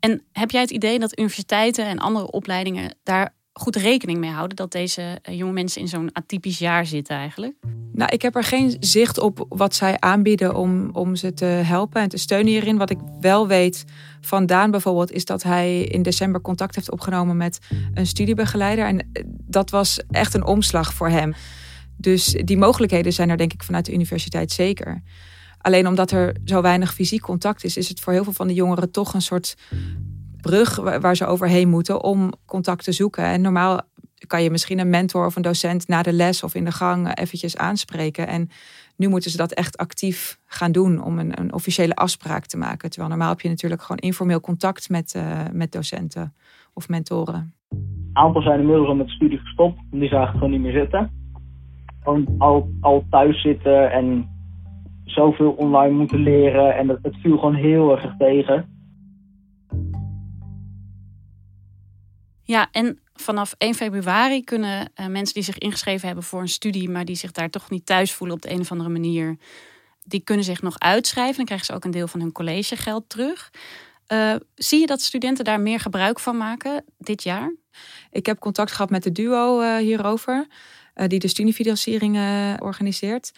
En 0.00 0.22
heb 0.32 0.50
jij 0.50 0.60
het 0.60 0.70
idee 0.70 0.98
dat 0.98 1.18
universiteiten 1.18 1.86
en 1.86 1.98
andere 1.98 2.30
opleidingen 2.30 2.94
daar 3.02 3.34
goed 3.52 3.76
rekening 3.76 4.18
mee 4.18 4.30
houden 4.30 4.56
dat 4.56 4.72
deze 4.72 5.18
eh, 5.22 5.38
jonge 5.38 5.52
mensen 5.52 5.80
in 5.80 5.88
zo'n 5.88 6.10
atypisch 6.12 6.58
jaar 6.58 6.86
zitten 6.86 7.16
eigenlijk? 7.16 7.54
Nou, 7.92 8.10
ik 8.12 8.22
heb 8.22 8.36
er 8.36 8.44
geen 8.44 8.76
zicht 8.80 9.18
op 9.18 9.46
wat 9.48 9.74
zij 9.74 10.00
aanbieden 10.00 10.54
om, 10.54 10.90
om 10.92 11.16
ze 11.16 11.34
te 11.34 11.44
helpen 11.44 12.02
en 12.02 12.08
te 12.08 12.16
steunen 12.16 12.52
hierin. 12.52 12.76
Wat 12.76 12.90
ik 12.90 12.98
wel 13.20 13.46
weet 13.48 13.84
van 14.20 14.46
Daan 14.46 14.70
bijvoorbeeld, 14.70 15.12
is 15.12 15.24
dat 15.24 15.42
hij 15.42 15.82
in 15.82 16.02
december 16.02 16.40
contact 16.40 16.74
heeft 16.74 16.90
opgenomen 16.90 17.36
met 17.36 17.58
een 17.94 18.06
studiebegeleider. 18.06 18.86
En 18.86 18.98
eh, 18.98 19.22
dat 19.26 19.70
was 19.70 20.00
echt 20.10 20.34
een 20.34 20.44
omslag 20.46 20.94
voor 20.94 21.08
hem. 21.08 21.34
Dus 21.96 22.26
die 22.44 22.58
mogelijkheden 22.58 23.12
zijn 23.12 23.30
er 23.30 23.36
denk 23.36 23.52
ik 23.52 23.62
vanuit 23.62 23.84
de 23.84 23.92
universiteit 23.92 24.52
zeker. 24.52 25.02
Alleen 25.58 25.86
omdat 25.86 26.10
er 26.10 26.36
zo 26.44 26.62
weinig 26.62 26.94
fysiek 26.94 27.20
contact 27.20 27.64
is, 27.64 27.76
is 27.76 27.88
het 27.88 28.00
voor 28.00 28.12
heel 28.12 28.24
veel 28.24 28.32
van 28.32 28.46
de 28.46 28.54
jongeren 28.54 28.90
toch 28.90 29.14
een 29.14 29.22
soort 29.22 29.56
brug 30.42 30.76
waar 31.00 31.16
ze 31.16 31.26
overheen 31.26 31.68
moeten 31.68 32.04
om 32.04 32.32
contact 32.46 32.84
te 32.84 32.92
zoeken. 32.92 33.24
En 33.24 33.40
normaal 33.40 33.80
kan 34.26 34.42
je 34.42 34.50
misschien 34.50 34.78
een 34.78 34.90
mentor 34.90 35.26
of 35.26 35.36
een 35.36 35.42
docent 35.42 35.88
na 35.88 36.02
de 36.02 36.12
les 36.12 36.42
of 36.42 36.54
in 36.54 36.64
de 36.64 36.72
gang 36.72 37.18
eventjes 37.18 37.56
aanspreken. 37.56 38.26
En 38.26 38.48
nu 38.96 39.08
moeten 39.08 39.30
ze 39.30 39.36
dat 39.36 39.52
echt 39.52 39.76
actief 39.76 40.38
gaan 40.46 40.72
doen 40.72 41.02
om 41.02 41.18
een, 41.18 41.40
een 41.40 41.52
officiële 41.52 41.94
afspraak 41.94 42.46
te 42.46 42.56
maken. 42.56 42.90
Terwijl 42.90 43.10
normaal 43.10 43.28
heb 43.28 43.40
je 43.40 43.48
natuurlijk 43.48 43.82
gewoon 43.82 43.98
informeel 43.98 44.40
contact 44.40 44.88
met, 44.88 45.14
uh, 45.16 45.40
met 45.52 45.72
docenten 45.72 46.34
of 46.74 46.88
mentoren. 46.88 47.54
aantal 48.12 48.42
zijn 48.42 48.60
inmiddels 48.60 48.88
al 48.88 48.94
met 48.94 49.06
de 49.06 49.12
studie 49.12 49.38
gestopt. 49.38 49.80
Die 49.90 50.08
zagen 50.08 50.34
gewoon 50.34 50.50
niet 50.50 50.60
meer 50.60 50.72
zitten. 50.72 51.10
Gewoon 52.02 52.34
al, 52.38 52.70
al 52.80 53.04
thuis 53.10 53.42
zitten 53.42 53.92
en 53.92 54.28
zoveel 55.04 55.50
online 55.50 55.94
moeten 55.94 56.18
leren. 56.18 56.76
En 56.76 56.86
dat, 56.86 56.98
het 57.02 57.16
viel 57.16 57.38
gewoon 57.38 57.54
heel 57.54 57.96
erg 57.96 58.14
tegen. 58.18 58.71
Ja, 62.52 62.68
en 62.72 62.98
vanaf 63.14 63.54
1 63.58 63.74
februari 63.74 64.44
kunnen 64.44 64.90
uh, 65.00 65.06
mensen 65.06 65.34
die 65.34 65.42
zich 65.42 65.58
ingeschreven 65.58 66.06
hebben 66.06 66.24
voor 66.24 66.40
een 66.40 66.48
studie, 66.48 66.90
maar 66.90 67.04
die 67.04 67.16
zich 67.16 67.32
daar 67.32 67.50
toch 67.50 67.70
niet 67.70 67.86
thuis 67.86 68.12
voelen 68.12 68.36
op 68.36 68.42
de 68.42 68.50
een 68.50 68.60
of 68.60 68.70
andere 68.70 68.90
manier, 68.90 69.36
die 70.02 70.20
kunnen 70.20 70.44
zich 70.44 70.62
nog 70.62 70.78
uitschrijven. 70.78 71.36
Dan 71.36 71.44
krijgen 71.44 71.66
ze 71.66 71.72
ook 71.72 71.84
een 71.84 71.90
deel 71.90 72.08
van 72.08 72.20
hun 72.20 72.32
collegegeld 72.32 73.08
terug. 73.08 73.50
Uh, 74.08 74.34
zie 74.54 74.80
je 74.80 74.86
dat 74.86 75.00
studenten 75.00 75.44
daar 75.44 75.60
meer 75.60 75.80
gebruik 75.80 76.20
van 76.20 76.36
maken 76.36 76.84
dit 76.98 77.22
jaar? 77.22 77.54
Ik 78.10 78.26
heb 78.26 78.38
contact 78.38 78.72
gehad 78.72 78.90
met 78.90 79.02
de 79.02 79.12
duo 79.12 79.60
uh, 79.60 79.76
hierover, 79.76 80.46
die 81.06 81.18
de 81.18 81.28
studiefinanciering 81.28 82.16
organiseert. 82.58 83.32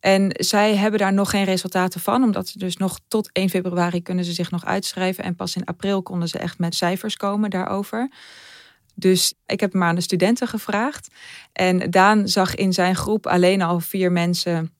En 0.00 0.30
zij 0.32 0.76
hebben 0.76 1.00
daar 1.00 1.12
nog 1.12 1.30
geen 1.30 1.44
resultaten 1.44 2.00
van, 2.00 2.22
omdat 2.22 2.48
ze 2.48 2.58
dus 2.58 2.76
nog 2.76 2.98
tot 3.08 3.30
1 3.32 3.48
februari 3.48 4.02
kunnen 4.02 4.24
ze 4.24 4.32
zich 4.32 4.50
nog 4.50 4.64
uitschrijven. 4.64 5.24
En 5.24 5.34
pas 5.34 5.56
in 5.56 5.64
april 5.64 6.02
konden 6.02 6.28
ze 6.28 6.38
echt 6.38 6.58
met 6.58 6.74
cijfers 6.74 7.16
komen 7.16 7.50
daarover. 7.50 8.10
Dus 8.94 9.34
ik 9.46 9.60
heb 9.60 9.72
maar 9.72 9.88
aan 9.88 9.94
de 9.94 10.00
studenten 10.00 10.48
gevraagd. 10.48 11.08
En 11.52 11.90
Daan 11.90 12.28
zag 12.28 12.54
in 12.54 12.72
zijn 12.72 12.96
groep 12.96 13.26
alleen 13.26 13.62
al 13.62 13.80
vier 13.80 14.12
mensen 14.12 14.72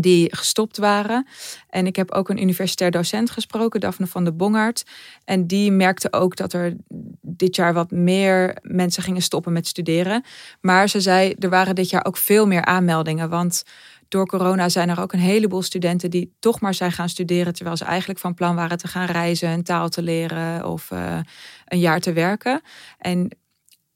die 0.00 0.36
gestopt 0.36 0.76
waren. 0.76 1.26
En 1.68 1.86
ik 1.86 1.96
heb 1.96 2.10
ook 2.10 2.28
een 2.28 2.42
universitair 2.42 2.90
docent 2.90 3.30
gesproken, 3.30 3.80
Daphne 3.80 4.06
van 4.06 4.24
de 4.24 4.32
Bongard. 4.32 4.84
En 5.24 5.46
die 5.46 5.72
merkte 5.72 6.12
ook 6.12 6.36
dat 6.36 6.52
er 6.52 6.76
dit 7.20 7.56
jaar 7.56 7.74
wat 7.74 7.90
meer 7.90 8.56
mensen 8.62 9.02
gingen 9.02 9.22
stoppen 9.22 9.52
met 9.52 9.66
studeren. 9.66 10.24
Maar 10.60 10.88
ze 10.88 11.00
zei, 11.00 11.34
er 11.38 11.48
waren 11.48 11.74
dit 11.74 11.90
jaar 11.90 12.04
ook 12.04 12.16
veel 12.16 12.46
meer 12.46 12.64
aanmeldingen. 12.64 13.28
Want 13.28 13.62
door 14.08 14.26
corona 14.26 14.68
zijn 14.68 14.88
er 14.88 15.00
ook 15.00 15.12
een 15.12 15.18
heleboel 15.18 15.62
studenten 15.62 16.10
die 16.10 16.34
toch 16.38 16.60
maar 16.60 16.74
zijn 16.74 16.92
gaan 16.92 17.08
studeren. 17.08 17.54
Terwijl 17.54 17.76
ze 17.76 17.84
eigenlijk 17.84 18.18
van 18.18 18.34
plan 18.34 18.54
waren 18.54 18.78
te 18.78 18.88
gaan 18.88 19.06
reizen, 19.06 19.48
een 19.48 19.62
taal 19.62 19.88
te 19.88 20.02
leren 20.02 20.68
of 20.68 20.90
uh, 20.90 21.18
een 21.64 21.78
jaar 21.78 22.00
te 22.00 22.12
werken. 22.12 22.60
En 22.98 23.36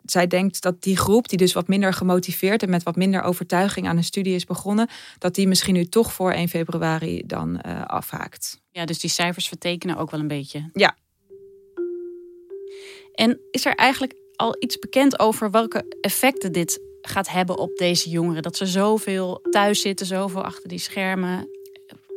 zij 0.03 0.27
denkt 0.27 0.63
dat 0.63 0.83
die 0.83 0.97
groep, 0.97 1.29
die 1.29 1.39
dus 1.39 1.53
wat 1.53 1.69
minder 1.69 1.93
gemotiveerd 1.93 2.63
en 2.63 2.71
met 2.71 2.83
wat 2.83 2.97
minder 2.97 3.23
overtuiging 3.23 3.89
aan 3.89 3.97
een 3.97 4.05
studie 4.05 4.35
is 4.35 4.45
begonnen, 4.45 4.89
dat 5.19 5.35
die 5.35 5.49
misschien 5.49 5.75
nu 5.75 5.85
toch 5.85 6.13
voor 6.13 6.33
1 6.33 6.49
februari 6.49 7.23
dan 7.27 7.61
uh, 7.67 7.85
afhaakt. 7.85 8.61
Ja, 8.71 8.85
dus 8.85 8.99
die 8.99 9.11
cijfers 9.11 9.49
vertekenen 9.49 9.97
ook 9.97 10.11
wel 10.11 10.21
een 10.21 10.29
beetje. 10.29 10.71
Ja. 10.73 10.97
En 13.15 13.41
is 13.51 13.65
er 13.65 13.75
eigenlijk 13.75 14.15
al 14.37 14.57
iets 14.59 14.79
bekend 14.79 15.19
over 15.19 15.51
welke 15.51 15.97
effecten 16.01 16.53
dit 16.53 16.81
gaat 17.03 17.29
hebben 17.29 17.59
op 17.59 17.77
deze 17.77 18.11
jongeren? 18.11 18.43
Dat 18.43 18.57
ze 18.57 18.67
zoveel 18.67 19.41
thuis 19.51 19.81
zitten, 19.81 20.07
zoveel 20.07 20.45
achter 20.45 20.69
die 20.69 20.79
schermen. 20.79 21.49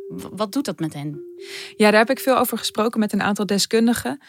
Wat 0.08 0.52
doet 0.52 0.64
dat 0.64 0.78
met 0.78 0.94
hen? 0.94 1.24
Ja, 1.76 1.90
daar 1.90 2.00
heb 2.00 2.10
ik 2.10 2.20
veel 2.20 2.38
over 2.38 2.58
gesproken 2.58 3.00
met 3.00 3.12
een 3.12 3.22
aantal 3.22 3.46
deskundigen. 3.46 4.20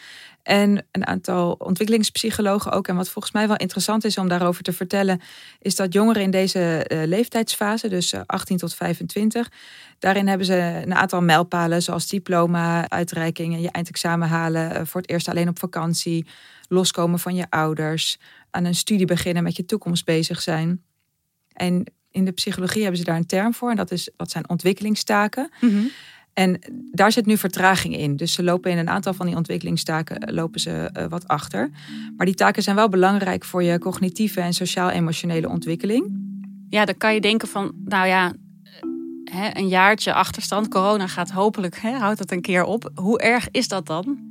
En 0.46 0.86
een 0.92 1.06
aantal 1.06 1.52
ontwikkelingspsychologen 1.58 2.72
ook. 2.72 2.88
En 2.88 2.96
wat 2.96 3.08
volgens 3.08 3.34
mij 3.34 3.48
wel 3.48 3.56
interessant 3.56 4.04
is 4.04 4.18
om 4.18 4.28
daarover 4.28 4.62
te 4.62 4.72
vertellen, 4.72 5.20
is 5.60 5.76
dat 5.76 5.92
jongeren 5.92 6.22
in 6.22 6.30
deze 6.30 6.84
uh, 6.88 7.02
leeftijdsfase, 7.04 7.88
dus 7.88 8.14
18 8.26 8.54
eh, 8.54 8.60
tot 8.60 8.74
25, 8.74 9.50
daarin 9.98 10.28
hebben 10.28 10.46
ze 10.46 10.82
een 10.84 10.94
aantal 10.94 11.22
mijlpalen, 11.22 11.82
zoals 11.82 12.08
diploma, 12.08 12.88
uitreiking 12.88 13.60
je 13.60 13.70
eindexamen 13.70 14.28
halen, 14.28 14.72
uh, 14.72 14.80
voor 14.84 15.00
het 15.00 15.10
eerst 15.10 15.28
alleen 15.28 15.48
op 15.48 15.58
vakantie, 15.58 16.26
loskomen 16.68 17.18
van 17.18 17.34
je 17.34 17.46
ouders, 17.50 18.18
aan 18.50 18.64
een 18.64 18.74
studie 18.74 19.06
beginnen, 19.06 19.42
met 19.42 19.56
je 19.56 19.64
toekomst 19.64 20.04
bezig 20.04 20.42
zijn. 20.42 20.82
En 21.52 21.84
in 22.10 22.24
de 22.24 22.32
psychologie 22.32 22.80
hebben 22.82 22.98
ze 22.98 23.04
daar 23.04 23.16
een 23.16 23.26
term 23.26 23.54
voor, 23.54 23.70
en 23.70 23.76
dat, 23.76 23.90
is, 23.90 24.10
dat 24.16 24.30
zijn 24.30 24.48
ontwikkelingstaken. 24.48 25.50
Mm 25.60 25.90
en 26.36 26.58
daar 26.92 27.12
zit 27.12 27.26
nu 27.26 27.36
vertraging 27.36 27.96
in. 27.96 28.16
Dus 28.16 28.32
ze 28.32 28.42
lopen 28.42 28.70
in 28.70 28.78
een 28.78 28.88
aantal 28.88 29.14
van 29.14 29.26
die 29.26 29.36
ontwikkelingstaken 29.36 30.18
eh, 30.18 30.34
lopen 30.34 30.60
ze 30.60 30.90
uh, 30.96 31.04
wat 31.08 31.28
achter. 31.28 31.70
Maar 32.16 32.26
die 32.26 32.34
taken 32.34 32.62
zijn 32.62 32.76
wel 32.76 32.88
belangrijk 32.88 33.44
voor 33.44 33.62
je 33.62 33.78
cognitieve 33.78 34.40
en 34.40 34.52
sociaal-emotionele 34.52 35.48
ontwikkeling. 35.48 36.24
Ja, 36.68 36.84
dan 36.84 36.96
kan 36.96 37.14
je 37.14 37.20
denken 37.20 37.48
van, 37.48 37.72
nou 37.84 38.06
ja, 38.06 38.32
hè, 39.24 39.48
een 39.52 39.68
jaartje 39.68 40.12
achterstand. 40.12 40.68
Corona 40.68 41.06
gaat 41.06 41.30
hopelijk, 41.30 41.78
hè, 41.78 41.90
houdt 41.90 42.18
dat 42.18 42.30
een 42.30 42.40
keer 42.40 42.64
op. 42.64 42.90
Hoe 42.94 43.18
erg 43.18 43.48
is 43.50 43.68
dat 43.68 43.86
dan? 43.86 44.25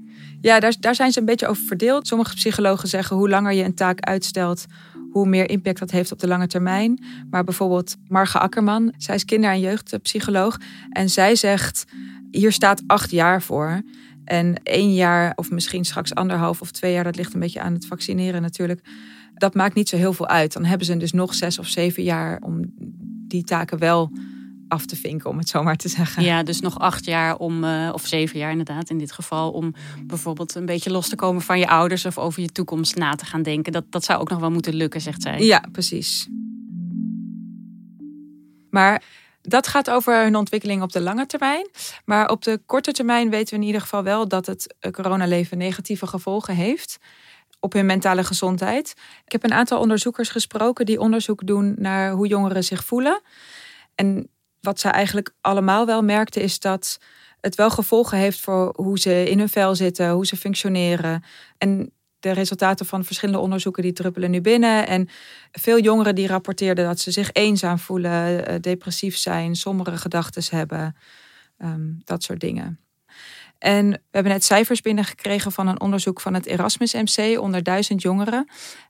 Ja, 0.46 0.60
daar, 0.60 0.76
daar 0.80 0.96
zijn 0.96 1.12
ze 1.12 1.20
een 1.20 1.26
beetje 1.26 1.48
over 1.48 1.64
verdeeld. 1.64 2.08
Sommige 2.08 2.36
psychologen 2.36 2.88
zeggen 2.88 3.16
hoe 3.16 3.30
langer 3.30 3.54
je 3.54 3.64
een 3.64 3.74
taak 3.74 4.00
uitstelt, 4.00 4.66
hoe 5.12 5.28
meer 5.28 5.50
impact 5.50 5.80
dat 5.80 5.92
heeft 5.92 6.12
op 6.12 6.20
de 6.20 6.28
lange 6.28 6.48
termijn. 6.48 7.04
Maar 7.30 7.44
bijvoorbeeld 7.44 7.96
Marga 8.08 8.40
Akkerman, 8.40 8.94
zij 8.98 9.16
is 9.16 9.26
kinder- 9.26 9.52
en 9.52 9.60
jeugdpsycholoog. 9.60 10.58
En 10.90 11.10
zij 11.10 11.36
zegt, 11.36 11.86
hier 12.32 12.52
staat 12.52 12.84
acht 12.88 13.12
jaar 13.12 13.42
voor. 13.42 13.82
En 14.26 14.64
één 14.64 14.94
jaar 14.94 15.34
of 15.36 15.52
misschien 15.52 15.86
straks 15.86 16.16
anderhalf 16.16 16.62
of 16.62 16.72
twee 16.72 16.94
jaar, 16.94 17.04
dat 17.04 17.16
ligt 17.16 17.34
een 17.34 17.40
beetje 17.40 17.62
aan 17.62 17.74
het 17.74 17.86
vaccineren 17.86 18.42
natuurlijk. 18.42 18.82
Dat 19.34 19.54
maakt 19.54 19.76
niet 19.76 19.90
zo 19.90 19.98
heel 19.98 20.14
veel 20.14 20.28
uit. 20.28 20.54
Dan 20.54 20.66
hebben 20.66 20.88
ze 20.88 20.98
dus 20.98 21.12
nog 21.12 21.34
zes 21.34 21.60
of 21.60 21.68
zeven 21.68 22.04
jaar 22.04 22.42
om 22.42 22.74
die 23.28 23.44
taken 23.44 23.80
wel 23.80 24.12
af 24.68 24.86
te 24.86 24.96
vinken, 24.96 25.30
om 25.30 25.38
het 25.38 25.50
zo 25.50 25.64
maar 25.64 25.76
te 25.76 25.90
zeggen. 25.90 26.24
Ja, 26.24 26.44
dus 26.44 26.60
nog 26.60 26.80
acht 26.80 27.06
jaar 27.06 27.38
om, 27.38 27.64
uh, 27.64 27.90
of 27.94 28.06
zeven 28.06 28.40
jaar 28.40 28.52
inderdaad 28.52 28.90
in 28.90 28.98
dit 28.98 29.12
geval, 29.12 29.52
om 29.52 29.74
bijvoorbeeld 30.04 30.56
een 30.56 30.66
beetje 30.66 30.92
los 30.92 31.10
te 31.10 31.16
komen 31.16 31.42
van 31.42 31.60
je 31.60 31.68
ouders 31.68 32.06
of 32.06 32.18
over 32.18 32.42
je 32.42 32.50
toekomst 32.50 32.96
na 32.96 33.16
te 33.16 33.26
gaan 33.26 33.44
denken. 33.44 33.72
Dat, 33.72 33.84
dat 33.90 34.04
zou 34.04 34.20
ook 34.20 34.30
nog 34.30 34.40
wel 34.40 34.52
moeten 34.52 34.74
lukken, 34.74 35.02
zegt 35.02 35.22
zij. 35.22 35.40
Ja, 35.40 35.64
precies. 35.72 36.28
Maar 38.70 39.04
dat 39.42 39.68
gaat 39.68 39.90
over 39.90 40.24
hun 40.24 40.36
ontwikkeling 40.36 40.82
op 40.82 40.92
de 40.92 41.02
lange 41.02 41.26
termijn. 41.26 41.70
Maar 42.06 42.30
op 42.30 42.44
de 42.44 42.62
korte 42.66 42.92
termijn 42.92 43.30
weten 43.30 43.54
we 43.54 43.60
in 43.62 43.68
ieder 43.68 43.82
geval 43.82 44.04
wel 44.04 44.28
dat 44.28 44.46
het 44.46 44.76
coronaleven 44.92 45.58
negatieve 45.58 46.08
gevolgen 46.08 46.56
heeft 46.56 46.98
op 47.60 47.74
hun 47.74 47.86
mentale 47.86 48.24
gezondheid. 48.24 48.94
Ik 49.26 49.32
heb 49.32 49.44
een 49.44 49.54
aantal 49.54 49.80
onderzoekers 49.80 50.30
gesproken 50.30 50.86
die 50.86 51.00
onderzoek 51.00 51.48
doen 51.48 51.76
naar 51.78 52.12
hoe 52.12 52.28
jongeren 52.28 52.64
zich 52.64 52.84
voelen. 52.84 53.22
En 53.96 54.30
wat 54.66 54.80
ze 54.80 54.90
eigenlijk 54.90 55.34
allemaal 55.42 55.86
wel 55.86 56.02
merkten, 56.02 56.42
is 56.42 56.60
dat 56.60 57.00
het 57.42 57.56
wel 57.56 57.70
gevolgen 57.70 58.18
heeft 58.18 58.40
voor 58.40 58.74
hoe 58.76 59.00
ze 59.00 59.30
in 59.30 59.40
hun 59.40 59.50
vel 59.50 59.76
zitten, 59.76 60.10
hoe 60.10 60.26
ze 60.26 60.38
functioneren. 60.38 61.24
En 61.58 61.92
de 62.20 62.32
resultaten 62.32 62.86
van 62.86 63.04
verschillende 63.04 63.42
onderzoeken 63.42 63.84
die 63.84 63.94
druppelen 63.94 64.32
nu 64.32 64.42
binnen. 64.42 64.88
En 64.88 65.10
veel 65.52 65.80
jongeren 65.80 66.16
die 66.16 66.28
rapporteerden 66.28 66.86
dat 66.86 67.00
ze 67.00 67.12
zich 67.12 67.30
eenzaam 67.32 67.80
voelen, 67.80 68.48
eh, 68.48 68.56
depressief 68.62 69.18
zijn, 69.18 69.56
sombere 69.56 69.98
gedachten 69.98 70.58
hebben, 70.58 70.96
ehm, 71.58 71.92
dat 72.04 72.24
soort 72.24 72.40
dingen. 72.40 72.80
En 73.58 73.90
we 73.90 74.00
hebben 74.12 74.32
net 74.32 74.44
cijfers 74.44 74.82
binnengekregen 74.82 75.52
van 75.52 75.68
een 75.68 75.82
onderzoek 75.82 76.22
van 76.22 76.34
het 76.34 76.46
Erasmus 76.46 76.94
MC 76.94 77.40
onder 77.40 77.64
duizend 77.64 78.02
jongeren. 78.02 78.48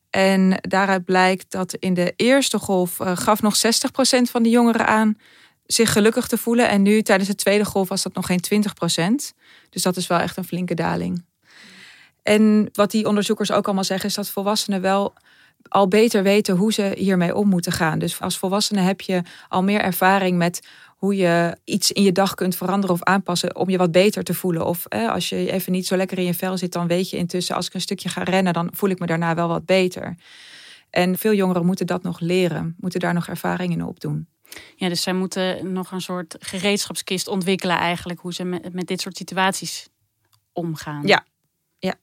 En 0.09 0.57
daaruit 0.61 1.05
blijkt 1.05 1.51
dat 1.51 1.73
in 1.73 1.93
de 1.93 2.13
eerste 2.15 2.59
golf 2.59 2.99
uh, 2.99 3.17
gaf 3.17 3.41
nog 3.41 3.55
60% 3.55 4.29
van 4.29 4.43
de 4.43 4.49
jongeren 4.49 4.87
aan 4.87 5.17
zich 5.65 5.91
gelukkig 5.91 6.27
te 6.27 6.37
voelen. 6.37 6.69
En 6.69 6.81
nu 6.81 7.01
tijdens 7.01 7.29
de 7.29 7.35
tweede 7.35 7.65
golf 7.65 7.89
was 7.89 8.03
dat 8.03 8.13
nog 8.13 8.25
geen 8.25 8.39
20 8.39 8.73
procent. 8.73 9.33
Dus 9.69 9.81
dat 9.81 9.97
is 9.97 10.07
wel 10.07 10.19
echt 10.19 10.37
een 10.37 10.43
flinke 10.43 10.73
daling. 10.73 11.25
En 12.23 12.69
wat 12.73 12.91
die 12.91 13.07
onderzoekers 13.07 13.51
ook 13.51 13.65
allemaal 13.65 13.83
zeggen, 13.83 14.09
is 14.09 14.15
dat 14.15 14.29
volwassenen 14.29 14.81
wel 14.81 15.13
al 15.67 15.87
beter 15.87 16.23
weten 16.23 16.55
hoe 16.55 16.73
ze 16.73 16.91
hiermee 16.95 17.35
om 17.35 17.47
moeten 17.47 17.71
gaan. 17.71 17.99
Dus 17.99 18.21
als 18.21 18.37
volwassene 18.37 18.81
heb 18.81 19.01
je 19.01 19.21
al 19.47 19.63
meer 19.63 19.81
ervaring 19.81 20.37
met 20.37 20.67
hoe 20.97 21.15
je 21.15 21.57
iets 21.63 21.91
in 21.91 22.03
je 22.03 22.11
dag 22.11 22.33
kunt 22.33 22.55
veranderen 22.55 22.95
of 22.95 23.03
aanpassen 23.03 23.55
om 23.55 23.69
je 23.69 23.77
wat 23.77 23.91
beter 23.91 24.23
te 24.23 24.33
voelen. 24.33 24.65
Of 24.65 24.87
als 24.89 25.29
je 25.29 25.51
even 25.51 25.71
niet 25.71 25.87
zo 25.87 25.95
lekker 25.95 26.17
in 26.17 26.25
je 26.25 26.33
vel 26.33 26.57
zit, 26.57 26.71
dan 26.71 26.87
weet 26.87 27.09
je 27.09 27.17
intussen 27.17 27.55
als 27.55 27.67
ik 27.67 27.73
een 27.73 27.81
stukje 27.81 28.09
ga 28.09 28.23
rennen, 28.23 28.53
dan 28.53 28.69
voel 28.73 28.89
ik 28.89 28.99
me 28.99 29.05
daarna 29.05 29.35
wel 29.35 29.47
wat 29.47 29.65
beter. 29.65 30.15
En 30.89 31.17
veel 31.17 31.33
jongeren 31.33 31.65
moeten 31.65 31.87
dat 31.87 32.03
nog 32.03 32.19
leren, 32.19 32.75
moeten 32.79 32.99
daar 32.99 33.13
nog 33.13 33.27
ervaring 33.27 33.73
in 33.73 33.85
opdoen. 33.85 34.27
Ja, 34.75 34.89
dus 34.89 35.01
zij 35.01 35.13
moeten 35.13 35.73
nog 35.73 35.91
een 35.91 36.01
soort 36.01 36.35
gereedschapskist 36.39 37.27
ontwikkelen 37.27 37.77
eigenlijk, 37.77 38.19
hoe 38.19 38.33
ze 38.33 38.43
met, 38.43 38.73
met 38.73 38.87
dit 38.87 39.01
soort 39.01 39.17
situaties 39.17 39.87
omgaan. 40.53 41.07
Ja, 41.07 41.25
ja. 41.79 41.93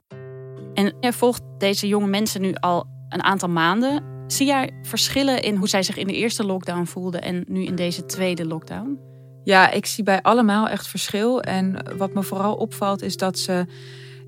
En 0.75 0.97
jij 1.01 1.13
volgt 1.13 1.43
deze 1.59 1.89
jonge 1.89 2.07
mensen 2.07 2.41
nu 2.41 2.55
al 2.55 2.87
een 3.09 3.23
aantal 3.23 3.49
maanden. 3.49 4.05
Zie 4.27 4.47
jij 4.47 4.71
verschillen 4.83 5.43
in 5.43 5.57
hoe 5.57 5.69
zij 5.69 5.83
zich 5.83 5.97
in 5.97 6.07
de 6.07 6.17
eerste 6.17 6.45
lockdown 6.45 6.85
voelden 6.85 7.23
en 7.23 7.45
nu 7.49 7.65
in 7.65 7.75
deze 7.75 8.07
tweede 8.07 8.47
lockdown? 8.47 8.99
Ja, 9.45 9.71
ik 9.71 9.87
zie 9.87 10.05
bij 10.05 10.23
allemaal 10.23 10.69
echt 10.69 10.87
verschil. 10.87 11.41
En 11.41 11.97
wat 11.97 12.15
me 12.15 12.23
vooral 12.23 12.55
opvalt 12.55 13.03
is 13.03 13.17
dat 13.17 13.39
ze 13.39 13.67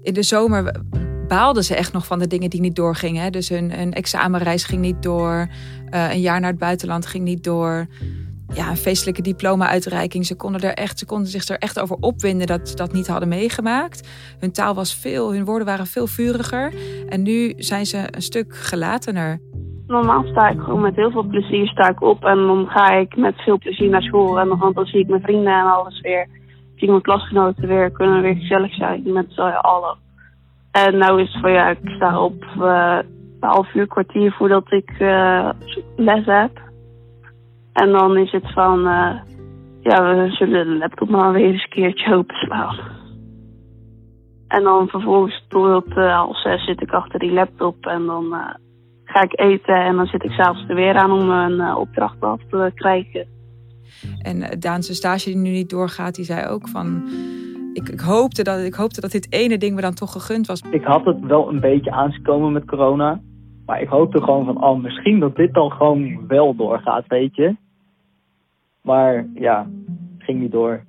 in 0.03 0.15
de 0.15 0.23
zomer 0.23 0.83
baalden 1.35 1.65
ze 1.65 1.75
echt 1.75 1.93
nog 1.93 2.07
van 2.07 2.19
de 2.19 2.27
dingen 2.27 2.51
die 2.51 2.61
niet 2.61 2.77
doorgingen. 2.77 3.33
Dus 3.33 3.49
hun, 3.49 3.93
examenreis 3.93 4.65
ging 4.65 4.81
niet 4.81 5.03
door. 5.03 5.49
Uh, 5.91 6.13
een 6.13 6.21
jaar 6.21 6.41
naar 6.41 6.51
het 6.51 6.59
buitenland 6.59 7.07
ging 7.07 7.25
niet 7.25 7.45
door. 7.45 7.87
ja, 8.55 8.71
een 8.71 8.77
feestelijke 8.77 9.23
diploma-uitreiking. 9.23 10.27
Ze 10.27 10.37
konden, 10.37 10.61
er 10.61 10.75
echt, 10.75 10.99
ze 10.99 11.07
konden 11.07 11.29
zich 11.29 11.49
er 11.49 11.59
echt 11.59 11.81
over 11.81 11.97
opwinden 12.01 12.47
dat 12.47 12.69
ze 12.69 12.77
dat 12.77 12.93
niet 12.93 13.07
hadden 13.07 13.29
meegemaakt. 13.29 14.09
Hun 14.41 14.53
taal 14.53 14.75
was 14.75 15.01
veel, 15.01 15.33
hun 15.33 15.45
woorden 15.45 15.67
waren 15.67 15.87
veel 15.87 16.07
vuriger. 16.07 16.75
En 17.09 17.23
nu 17.23 17.53
zijn 17.57 17.87
ze 17.87 17.99
een 18.11 18.23
stuk 18.23 18.57
gelatener. 18.57 19.41
Normaal 19.87 20.25
sta 20.25 20.49
ik 20.49 20.61
gewoon 20.61 20.81
met 20.81 20.97
heel 20.97 21.11
veel 21.11 21.27
plezier 21.27 21.67
sta 21.67 21.89
ik 21.89 22.03
op 22.03 22.25
en 22.25 22.37
dan 22.47 22.67
ga 22.67 22.91
ik 22.91 23.17
met 23.17 23.35
veel 23.37 23.59
plezier 23.59 23.91
naar 23.91 24.03
school. 24.03 24.41
En 24.41 24.49
dan, 24.49 24.73
dan 24.75 24.87
zie 24.87 25.01
ik 25.01 25.09
mijn 25.09 25.23
vrienden 25.23 25.53
en 25.53 25.73
alles 25.73 26.01
weer. 26.01 26.27
Zie 26.75 26.83
ik 26.83 26.89
mijn 26.89 27.03
klasgenoten 27.03 27.69
weer, 27.69 27.91
kunnen 27.91 28.23
weer 28.23 28.37
gezellig 28.37 28.75
zijn 28.75 29.13
met 29.13 29.27
z'n 29.29 29.41
allen. 29.41 30.04
En 30.83 30.99
nou 30.99 31.23
is 31.23 31.39
van 31.41 31.53
ja, 31.53 31.69
ik 31.69 31.79
sta 31.83 32.21
op 32.21 32.45
uh, 32.59 32.99
een 33.41 33.49
half 33.49 33.75
uur, 33.75 33.87
kwartier 33.87 34.33
voordat 34.33 34.73
ik 34.73 34.91
uh, 34.99 35.51
les 35.97 36.25
heb. 36.27 36.61
En 37.73 37.93
dan 37.93 38.17
is 38.17 38.33
het 38.33 38.53
van, 38.53 38.79
uh, 38.79 39.15
ja, 39.81 40.15
we 40.15 40.31
zullen 40.31 40.67
de 40.67 40.77
laptop 40.77 41.09
maar 41.09 41.33
weer 41.33 41.53
eens 41.53 41.63
een 41.63 41.69
keertje 41.69 42.15
openslaan. 42.15 42.79
En 44.49 44.63
dan 44.63 44.89
vervolgens 44.89 45.45
tot 45.49 45.95
half 45.95 46.41
zes 46.41 46.65
zit 46.65 46.83
ik 46.83 46.91
achter 46.91 47.19
die 47.19 47.33
laptop 47.33 47.87
en 47.87 48.07
dan 48.07 48.35
ga 49.05 49.23
ik 49.23 49.41
eten. 49.41 49.85
En 49.85 49.97
dan 49.97 50.07
zit 50.07 50.25
ik 50.25 50.31
s'avonds 50.31 50.69
er 50.69 50.75
weer 50.75 50.95
aan 50.95 51.13
om 51.13 51.31
een 51.31 51.75
opdracht 51.75 52.21
af 52.21 52.41
te 52.51 52.71
krijgen. 52.75 53.27
En 54.23 54.61
Daan, 54.61 54.83
zijn 54.83 54.97
stage 54.97 55.25
die 55.25 55.37
nu 55.37 55.51
niet 55.51 55.71
doorgaat, 55.71 56.15
die 56.15 56.25
zei 56.25 56.49
ook 56.49 56.69
van... 56.69 57.03
Ik, 57.75 57.89
ik, 57.89 58.01
hoopte 58.01 58.43
dat, 58.43 58.59
ik 58.59 58.75
hoopte 58.75 59.01
dat 59.01 59.11
dit 59.11 59.33
ene 59.33 59.59
ding 59.59 59.75
me 59.75 59.81
dan 59.81 59.95
toch 59.95 60.13
gegund 60.13 60.47
was. 60.47 60.63
Ik 60.71 60.85
had 60.85 61.05
het 61.05 61.21
wel 61.21 61.49
een 61.49 61.61
beetje 61.61 61.91
aangekomen 61.91 62.53
met 62.53 62.65
corona. 62.65 63.21
Maar 63.67 63.81
ik 63.81 63.89
hoopte 63.89 64.23
gewoon 64.23 64.45
van, 64.45 64.65
oh, 64.65 64.83
misschien 64.83 65.21
dat 65.21 65.37
dit 65.37 65.55
dan 65.55 65.71
gewoon 65.71 66.27
wel 66.27 66.55
doorgaat, 66.55 67.07
weet 67.07 67.37
je. 67.37 67.57
Maar 68.83 69.27
ja, 69.35 69.67
ging 70.19 70.41
niet 70.41 70.53
door. 70.53 70.85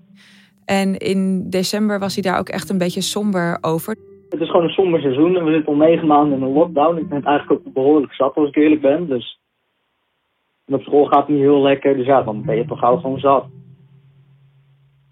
En 0.65 0.97
in 0.97 1.49
december 1.49 1.99
was 1.99 2.13
hij 2.13 2.23
daar 2.23 2.39
ook 2.39 2.49
echt 2.49 2.69
een 2.69 2.77
beetje 2.77 3.01
somber 3.01 3.57
over. 3.61 3.95
Het 4.29 4.41
is 4.41 4.49
gewoon 4.49 4.63
een 4.63 4.69
somber 4.69 5.01
seizoen 5.01 5.35
en 5.35 5.45
we 5.45 5.53
zitten 5.53 5.73
al 5.73 5.79
negen 5.79 6.07
maanden 6.07 6.37
in 6.37 6.43
een 6.43 6.53
lockdown. 6.53 6.97
Ik 6.97 7.09
ben 7.09 7.23
eigenlijk 7.23 7.67
ook 7.67 7.73
behoorlijk 7.73 8.13
zat 8.13 8.35
als 8.35 8.47
ik 8.47 8.55
eerlijk 8.55 8.81
ben. 8.81 9.07
Dus 9.07 9.39
en 10.65 10.73
op 10.73 10.81
school 10.81 11.05
gaat 11.05 11.27
het 11.27 11.27
niet 11.27 11.39
heel 11.39 11.61
lekker, 11.61 11.95
dus 11.95 12.05
ja, 12.05 12.21
dan 12.21 12.43
ben 12.45 12.55
je 12.55 12.65
toch 12.65 12.79
gauw 12.79 12.97
gewoon 12.97 13.19
zat. 13.19 13.45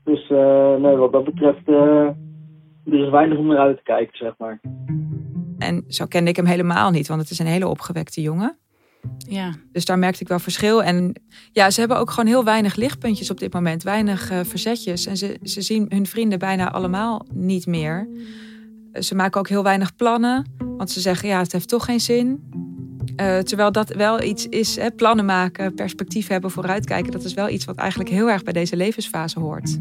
Dus 0.03 0.29
uh, 0.29 0.75
nee, 0.75 0.95
wat 0.95 1.11
dat 1.11 1.23
betreft, 1.23 1.67
uh, 1.67 2.07
er 2.85 3.05
is 3.05 3.09
weinig 3.09 3.37
om 3.37 3.47
naar 3.47 3.57
uit 3.57 3.77
te 3.77 3.83
kijken, 3.83 4.17
zeg 4.17 4.33
maar. 4.37 4.59
En 5.57 5.83
zo 5.87 6.05
kende 6.05 6.29
ik 6.29 6.35
hem 6.35 6.45
helemaal 6.45 6.91
niet, 6.91 7.07
want 7.07 7.21
het 7.21 7.29
is 7.29 7.39
een 7.39 7.45
hele 7.45 7.67
opgewekte 7.67 8.21
jongen. 8.21 8.57
Ja. 9.17 9.53
Dus 9.71 9.85
daar 9.85 9.99
merkte 9.99 10.21
ik 10.21 10.27
wel 10.27 10.39
verschil. 10.39 10.83
En 10.83 11.21
ja, 11.51 11.69
ze 11.69 11.79
hebben 11.79 11.97
ook 11.97 12.09
gewoon 12.09 12.29
heel 12.29 12.43
weinig 12.43 12.75
lichtpuntjes 12.75 13.31
op 13.31 13.39
dit 13.39 13.53
moment. 13.53 13.83
Weinig 13.83 14.31
uh, 14.31 14.39
verzetjes. 14.43 15.05
En 15.05 15.17
ze, 15.17 15.37
ze 15.41 15.61
zien 15.61 15.85
hun 15.89 16.05
vrienden 16.05 16.39
bijna 16.39 16.71
allemaal 16.71 17.25
niet 17.33 17.67
meer. 17.67 18.07
Ze 18.93 19.15
maken 19.15 19.39
ook 19.39 19.47
heel 19.47 19.63
weinig 19.63 19.95
plannen. 19.95 20.51
Want 20.77 20.91
ze 20.91 20.99
zeggen, 20.99 21.29
ja, 21.29 21.39
het 21.39 21.51
heeft 21.51 21.69
toch 21.69 21.85
geen 21.85 21.99
zin. 21.99 22.49
Uh, 23.21 23.37
terwijl 23.37 23.71
dat 23.71 23.93
wel 23.93 24.21
iets 24.21 24.49
is, 24.49 24.75
hè, 24.75 24.91
plannen 24.91 25.25
maken, 25.25 25.73
perspectief 25.73 26.27
hebben, 26.27 26.51
vooruitkijken. 26.51 27.11
Dat 27.11 27.23
is 27.23 27.33
wel 27.33 27.49
iets 27.49 27.65
wat 27.65 27.75
eigenlijk 27.75 28.09
heel 28.09 28.29
erg 28.29 28.43
bij 28.43 28.53
deze 28.53 28.75
levensfase 28.75 29.39
hoort. 29.39 29.79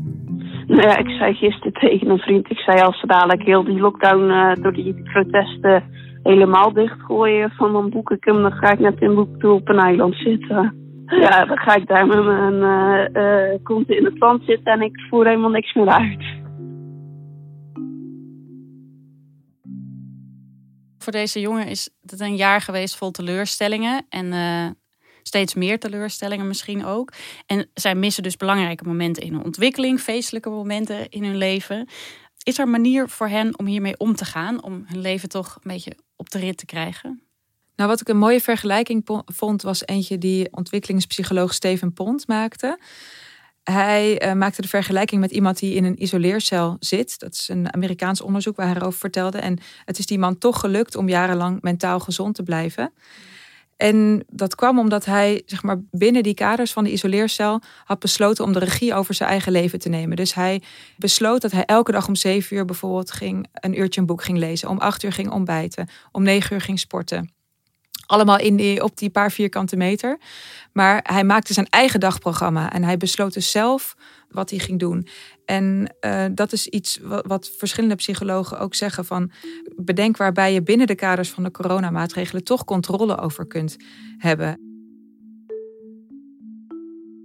Nou 0.67 0.83
ja, 0.83 0.97
ik 0.97 1.09
zei 1.09 1.35
gisteren 1.35 1.73
tegen 1.73 2.11
een 2.11 2.19
vriend, 2.19 2.51
ik 2.51 2.59
zei 2.59 2.81
als 2.81 3.01
ze 3.01 3.07
dadelijk 3.07 3.43
heel 3.43 3.65
die 3.65 3.81
lockdown 3.81 4.31
uh, 4.31 4.53
door 4.63 4.73
die 4.73 5.03
protesten 5.03 5.83
helemaal 6.23 6.73
dichtgooien, 6.73 7.51
van 7.51 7.73
dan 7.73 7.91
boek 7.91 8.11
ik 8.11 8.25
hem, 8.25 8.43
dan 8.43 8.53
ga 8.53 8.73
ik 8.73 8.79
net 8.79 9.01
in 9.01 9.15
Boektoe 9.15 9.53
op 9.53 9.69
een 9.69 9.79
eiland 9.79 10.15
zitten. 10.15 10.75
Ja, 11.07 11.45
dan 11.45 11.59
ga 11.59 11.75
ik 11.75 11.87
daar 11.87 12.07
met 12.07 12.25
mijn 12.25 12.55
uh, 13.13 13.59
kont 13.63 13.91
in 13.91 14.05
het 14.05 14.19
land 14.19 14.43
zitten 14.45 14.73
en 14.73 14.83
ik 14.83 15.01
voer 15.11 15.27
helemaal 15.27 15.51
niks 15.51 15.75
meer 15.75 15.89
uit. 15.89 16.42
Voor 21.03 21.13
deze 21.13 21.41
jongen 21.41 21.67
is 21.67 21.89
het 22.07 22.21
een 22.21 22.37
jaar 22.37 22.61
geweest 22.61 22.97
vol 22.97 23.11
teleurstellingen 23.11 24.07
en 24.09 24.33
uh, 24.33 24.67
steeds 25.23 25.55
meer 25.55 25.79
teleurstellingen 25.79 26.47
misschien 26.47 26.85
ook. 26.85 27.13
En 27.47 27.71
zij 27.75 27.95
missen 27.95 28.23
dus 28.23 28.37
belangrijke 28.37 28.85
momenten 28.85 29.23
in 29.23 29.33
hun 29.33 29.45
ontwikkeling, 29.45 30.01
feestelijke 30.01 30.49
momenten 30.49 31.09
in 31.09 31.25
hun 31.25 31.37
leven. 31.37 31.89
Is 32.43 32.59
er 32.59 32.69
manier 32.69 33.09
voor 33.09 33.29
hen 33.29 33.59
om 33.59 33.67
hiermee 33.67 33.99
om 33.99 34.15
te 34.15 34.25
gaan, 34.25 34.63
om 34.63 34.85
hun 34.87 35.01
leven 35.01 35.29
toch 35.29 35.55
een 35.55 35.73
beetje 35.73 35.97
op 36.17 36.31
de 36.31 36.39
rit 36.39 36.57
te 36.57 36.67
krijgen? 36.67 37.23
Nou, 37.77 37.91
wat 37.91 38.01
ik 38.01 38.09
een 38.09 38.19
mooie 38.19 38.41
vergelijking 38.41 39.23
vond, 39.25 39.63
was 39.63 39.87
eentje 39.87 40.19
die 40.19 40.53
ontwikkelingspsycholoog 40.53 41.55
Steven 41.55 41.93
Pont 41.93 42.27
maakte. 42.27 42.79
Hij 43.63 44.27
uh, 44.27 44.33
maakte 44.33 44.63
de 44.63 44.69
vergelijking 44.69 45.21
met 45.21 45.31
iemand 45.31 45.59
die 45.59 45.75
in 45.75 45.85
een 45.85 46.03
isoleercel 46.03 46.77
zit. 46.81 47.19
Dat 47.19 47.33
is 47.33 47.49
een 47.49 47.75
Amerikaans 47.75 48.21
onderzoek 48.21 48.57
waar 48.57 48.67
hij 48.67 48.77
erover 48.77 48.99
vertelde. 48.99 49.39
En 49.39 49.59
het 49.85 49.99
is 49.99 50.07
die 50.07 50.19
man 50.19 50.39
toch 50.39 50.61
gelukt 50.61 50.97
om 50.97 51.09
jarenlang 51.09 51.63
mentaal 51.63 52.01
gezond 52.01 52.35
te 52.35 52.43
blijven. 52.43 52.93
En 53.77 54.25
dat 54.31 54.55
kwam 54.55 54.79
omdat 54.79 55.05
hij 55.05 55.43
zeg 55.47 55.63
maar, 55.63 55.81
binnen 55.91 56.23
die 56.23 56.35
kaders 56.35 56.73
van 56.73 56.85
de 56.85 56.93
isoleercel 56.93 57.61
had 57.85 57.99
besloten 57.99 58.45
om 58.45 58.53
de 58.53 58.59
regie 58.59 58.95
over 58.95 59.15
zijn 59.15 59.29
eigen 59.29 59.53
leven 59.53 59.79
te 59.79 59.89
nemen. 59.89 60.17
Dus 60.17 60.35
hij 60.35 60.63
besloot 60.97 61.43
dat 61.43 61.53
hij 61.53 61.65
elke 61.65 61.93
dag 61.93 62.09
om 62.09 62.15
zeven 62.15 62.57
uur 62.57 62.65
bijvoorbeeld 62.65 63.11
ging, 63.13 63.47
een 63.53 63.79
uurtje 63.79 64.01
een 64.01 64.07
boek 64.07 64.23
ging 64.23 64.39
lezen, 64.39 64.69
om 64.69 64.79
acht 64.79 65.03
uur 65.03 65.13
ging 65.13 65.31
ontbijten, 65.31 65.89
om 66.13 66.23
negen 66.23 66.55
uur 66.55 66.61
ging 66.61 66.79
sporten. 66.79 67.33
Allemaal 68.07 68.39
in 68.39 68.83
op 68.83 68.97
die 68.97 69.11
paar 69.11 69.33
vierkante 69.33 69.77
meter. 69.77 70.19
Maar 70.73 71.01
hij 71.03 71.25
maakte 71.25 71.53
zijn 71.53 71.69
eigen 71.69 72.01
dagprogramma 72.01 72.73
en 72.73 72.85
hij 72.85 72.97
besloot 72.97 73.35
dus 73.35 73.51
zelf 73.51 73.97
wat 74.29 74.51
hij 74.51 74.59
ging 74.59 74.79
doen. 74.79 75.07
En 75.45 75.95
uh, 76.01 76.25
dat 76.33 76.53
is 76.53 76.67
iets 76.67 77.01
wat, 77.27 77.51
verschillende 77.59 77.95
psychologen 77.95 78.59
ook 78.59 78.75
zeggen 78.75 79.05
van 79.05 79.31
bedenk 79.77 80.17
waarbij 80.17 80.53
je 80.53 80.63
binnen 80.63 80.87
de 80.87 80.95
kaders 80.95 81.31
van 81.31 81.43
de 81.43 81.51
coronamaatregelen 81.51 82.45
toch 82.45 82.65
controle 82.65 83.19
over 83.19 83.47
kunt 83.47 83.77
hebben. 84.19 84.61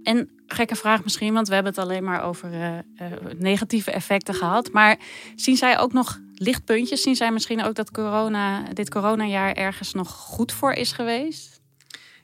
En 0.02 0.30
gekke 0.46 0.76
vraag 0.76 1.04
misschien, 1.04 1.32
want 1.32 1.48
we 1.48 1.54
hebben 1.54 1.72
het 1.72 1.82
alleen 1.82 2.04
maar 2.04 2.22
over 2.22 2.52
uh, 2.52 2.68
uh, 2.68 2.80
negatieve 3.36 3.90
effecten 3.90 4.34
gehad. 4.34 4.72
Maar 4.72 4.98
zien 5.34 5.56
zij 5.56 5.78
ook 5.78 5.92
nog 5.92 6.20
lichtpuntjes? 6.38 7.02
Zien 7.02 7.16
zij 7.16 7.32
misschien 7.32 7.64
ook 7.64 7.74
dat 7.74 7.90
corona, 7.90 8.62
dit 8.72 8.90
coronajaar 8.90 9.52
ergens 9.52 9.94
nog 9.94 10.10
goed 10.10 10.52
voor 10.52 10.72
is 10.72 10.92
geweest? 10.92 11.58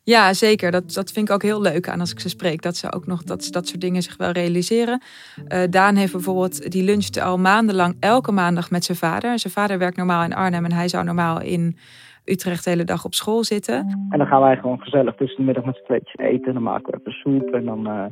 Ja, 0.03 0.33
zeker. 0.33 0.71
Dat, 0.71 0.93
dat 0.93 1.11
vind 1.11 1.29
ik 1.29 1.35
ook 1.35 1.43
heel 1.43 1.61
leuk 1.61 1.89
aan 1.89 2.01
als 2.01 2.13
ik 2.13 2.21
ze 2.21 2.29
spreek. 2.29 2.63
Dat 2.63 2.77
ze 2.77 2.93
ook 2.93 3.07
nog 3.07 3.23
dat, 3.23 3.49
dat 3.51 3.69
soort 3.69 3.81
dingen 3.81 4.03
zich 4.03 4.17
wel 4.17 4.31
realiseren. 4.31 5.03
Uh, 5.49 5.63
Daan 5.71 5.97
heeft 5.97 6.13
bijvoorbeeld, 6.13 6.71
die 6.71 6.85
luncht 6.85 7.21
al 7.21 7.39
maandenlang 7.39 7.97
elke 8.01 8.33
maandag 8.33 8.71
met 8.71 8.85
zijn 8.85 8.99
vader. 8.99 9.39
Zijn 9.39 9.53
vader 9.53 9.79
werkt 9.79 9.97
normaal 9.97 10.25
in 10.25 10.35
Arnhem 10.35 10.65
en 10.65 10.73
hij 10.73 10.89
zou 10.89 11.05
normaal 11.05 11.41
in 11.41 11.77
Utrecht 12.25 12.65
de 12.65 12.71
hele 12.71 12.85
dag 12.85 13.05
op 13.05 13.15
school 13.15 13.45
zitten. 13.45 14.09
En 14.09 14.19
dan 14.19 14.27
gaan 14.27 14.41
wij 14.41 14.57
gewoon 14.57 14.81
gezellig 14.81 15.15
tussen 15.15 15.37
de 15.37 15.43
middag 15.43 15.65
met 15.65 15.77
z'n 15.77 15.85
tweetjes 15.85 16.17
eten. 16.17 16.55
Dan 16.55 16.63
maken 16.63 16.93
we 16.93 16.99
even 16.99 17.13
soep 17.13 17.55
en 17.55 17.65
dan 17.65 17.89
uh, 17.89 18.05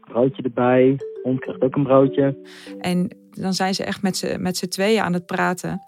broodje 0.00 0.42
erbij. 0.42 0.96
Hond 1.22 1.40
krijgt 1.40 1.62
ook 1.62 1.76
een 1.76 1.82
broodje. 1.82 2.36
En 2.78 3.16
dan 3.40 3.52
zijn 3.52 3.74
ze 3.74 3.84
echt 3.84 4.02
met 4.38 4.56
z'n 4.56 4.68
tweeën 4.68 5.02
aan 5.02 5.12
het 5.12 5.26
praten. 5.26 5.80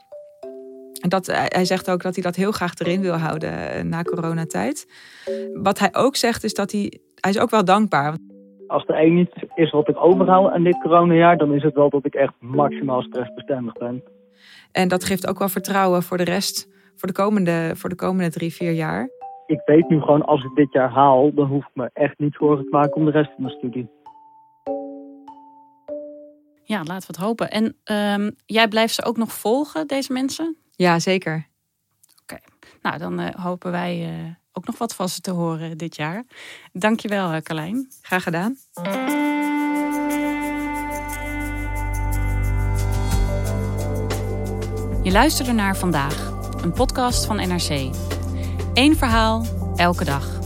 En 1.00 1.08
dat, 1.08 1.26
hij 1.26 1.64
zegt 1.64 1.90
ook 1.90 2.02
dat 2.02 2.14
hij 2.14 2.22
dat 2.24 2.36
heel 2.36 2.52
graag 2.52 2.74
erin 2.74 3.00
wil 3.00 3.14
houden 3.14 3.88
na 3.88 4.02
coronatijd. 4.02 4.86
Wat 5.52 5.78
hij 5.78 5.88
ook 5.92 6.16
zegt 6.16 6.44
is 6.44 6.54
dat 6.54 6.72
hij, 6.72 7.00
hij 7.14 7.30
is 7.30 7.38
ook 7.38 7.50
wel 7.50 7.64
dankbaar. 7.64 8.16
Als 8.66 8.84
er 8.86 8.94
één 8.94 9.16
iets 9.16 9.34
is 9.54 9.70
wat 9.70 9.88
ik 9.88 10.04
overhoud 10.04 10.52
aan 10.52 10.62
dit 10.62 10.80
coronajaar, 10.80 11.36
dan 11.36 11.54
is 11.54 11.62
het 11.62 11.74
wel 11.74 11.90
dat 11.90 12.04
ik 12.04 12.14
echt 12.14 12.32
maximaal 12.38 13.02
stressbestendig 13.02 13.72
ben. 13.72 14.02
En 14.72 14.88
dat 14.88 15.04
geeft 15.04 15.28
ook 15.28 15.38
wel 15.38 15.48
vertrouwen 15.48 16.02
voor 16.02 16.16
de 16.16 16.24
rest, 16.24 16.68
voor 16.94 17.08
de 17.08 17.14
komende, 17.14 17.70
voor 17.74 17.88
de 17.88 17.96
komende 17.96 18.30
drie, 18.30 18.52
vier 18.52 18.72
jaar. 18.72 19.08
Ik 19.46 19.62
weet 19.64 19.88
nu 19.88 20.00
gewoon, 20.00 20.24
als 20.24 20.44
ik 20.44 20.54
dit 20.54 20.72
jaar 20.72 20.90
haal, 20.90 21.34
dan 21.34 21.46
hoef 21.46 21.64
ik 21.64 21.74
me 21.74 21.90
echt 21.92 22.18
niet 22.18 22.34
zorgen 22.34 22.64
te 22.64 22.70
maken 22.70 22.94
om 22.94 23.04
de 23.04 23.10
rest 23.10 23.30
van 23.36 23.44
de 23.44 23.50
studie. 23.50 23.88
Ja, 26.68 26.82
laten 26.84 27.08
we 27.08 27.16
het 27.16 27.16
hopen. 27.16 27.50
En 27.50 27.76
um, 28.20 28.34
jij 28.46 28.68
blijft 28.68 28.94
ze 28.94 29.04
ook 29.04 29.16
nog 29.16 29.32
volgen, 29.32 29.86
deze 29.86 30.12
mensen? 30.12 30.56
Ja, 30.76 30.98
zeker. 30.98 31.48
Oké, 32.22 32.22
okay. 32.22 32.40
nou 32.82 32.98
dan 32.98 33.20
uh, 33.20 33.28
hopen 33.34 33.70
wij 33.70 34.10
uh, 34.10 34.30
ook 34.52 34.66
nog 34.66 34.78
wat 34.78 34.94
van 34.94 35.08
ze 35.08 35.20
te 35.20 35.30
horen 35.30 35.78
dit 35.78 35.96
jaar. 35.96 36.24
Dankjewel, 36.72 37.34
uh, 37.34 37.40
Carlijn. 37.40 37.90
Graag 38.02 38.22
gedaan. 38.22 38.56
Je 45.02 45.12
luisterde 45.12 45.52
naar 45.52 45.76
Vandaag, 45.76 46.30
een 46.62 46.72
podcast 46.72 47.26
van 47.26 47.36
NRC. 47.36 47.94
Eén 48.74 48.96
verhaal, 48.96 49.46
elke 49.76 50.04
dag. 50.04 50.38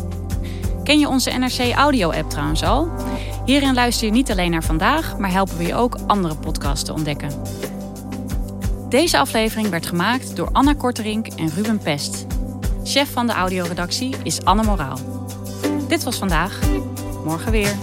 Ken 0.85 0.99
je 0.99 1.09
onze 1.09 1.31
NRC 1.31 1.75
Audio-app 1.75 2.31
trouwens 2.31 2.63
al? 2.63 3.12
Hierin 3.45 3.75
luister 3.75 4.07
je 4.07 4.13
niet 4.13 4.31
alleen 4.31 4.51
naar 4.51 4.65
vandaag, 4.65 5.19
maar 5.19 5.31
helpen 5.31 5.57
we 5.57 5.67
je 5.67 5.75
ook 5.75 5.97
andere 6.07 6.35
podcasts 6.35 6.85
te 6.85 6.93
ontdekken. 6.93 7.31
Deze 8.89 9.19
aflevering 9.19 9.69
werd 9.69 9.87
gemaakt 9.87 10.37
door 10.37 10.49
Anna 10.53 10.75
Korterink 10.75 11.27
en 11.27 11.49
Ruben 11.49 11.79
Pest. 11.79 12.27
Chef 12.85 13.13
van 13.13 13.27
de 13.27 13.33
audioredactie 13.33 14.15
is 14.23 14.45
Anne 14.45 14.63
Moraal. 14.63 14.99
Dit 15.89 16.03
was 16.03 16.17
vandaag. 16.17 16.61
Morgen 17.25 17.53
weer. 17.53 17.75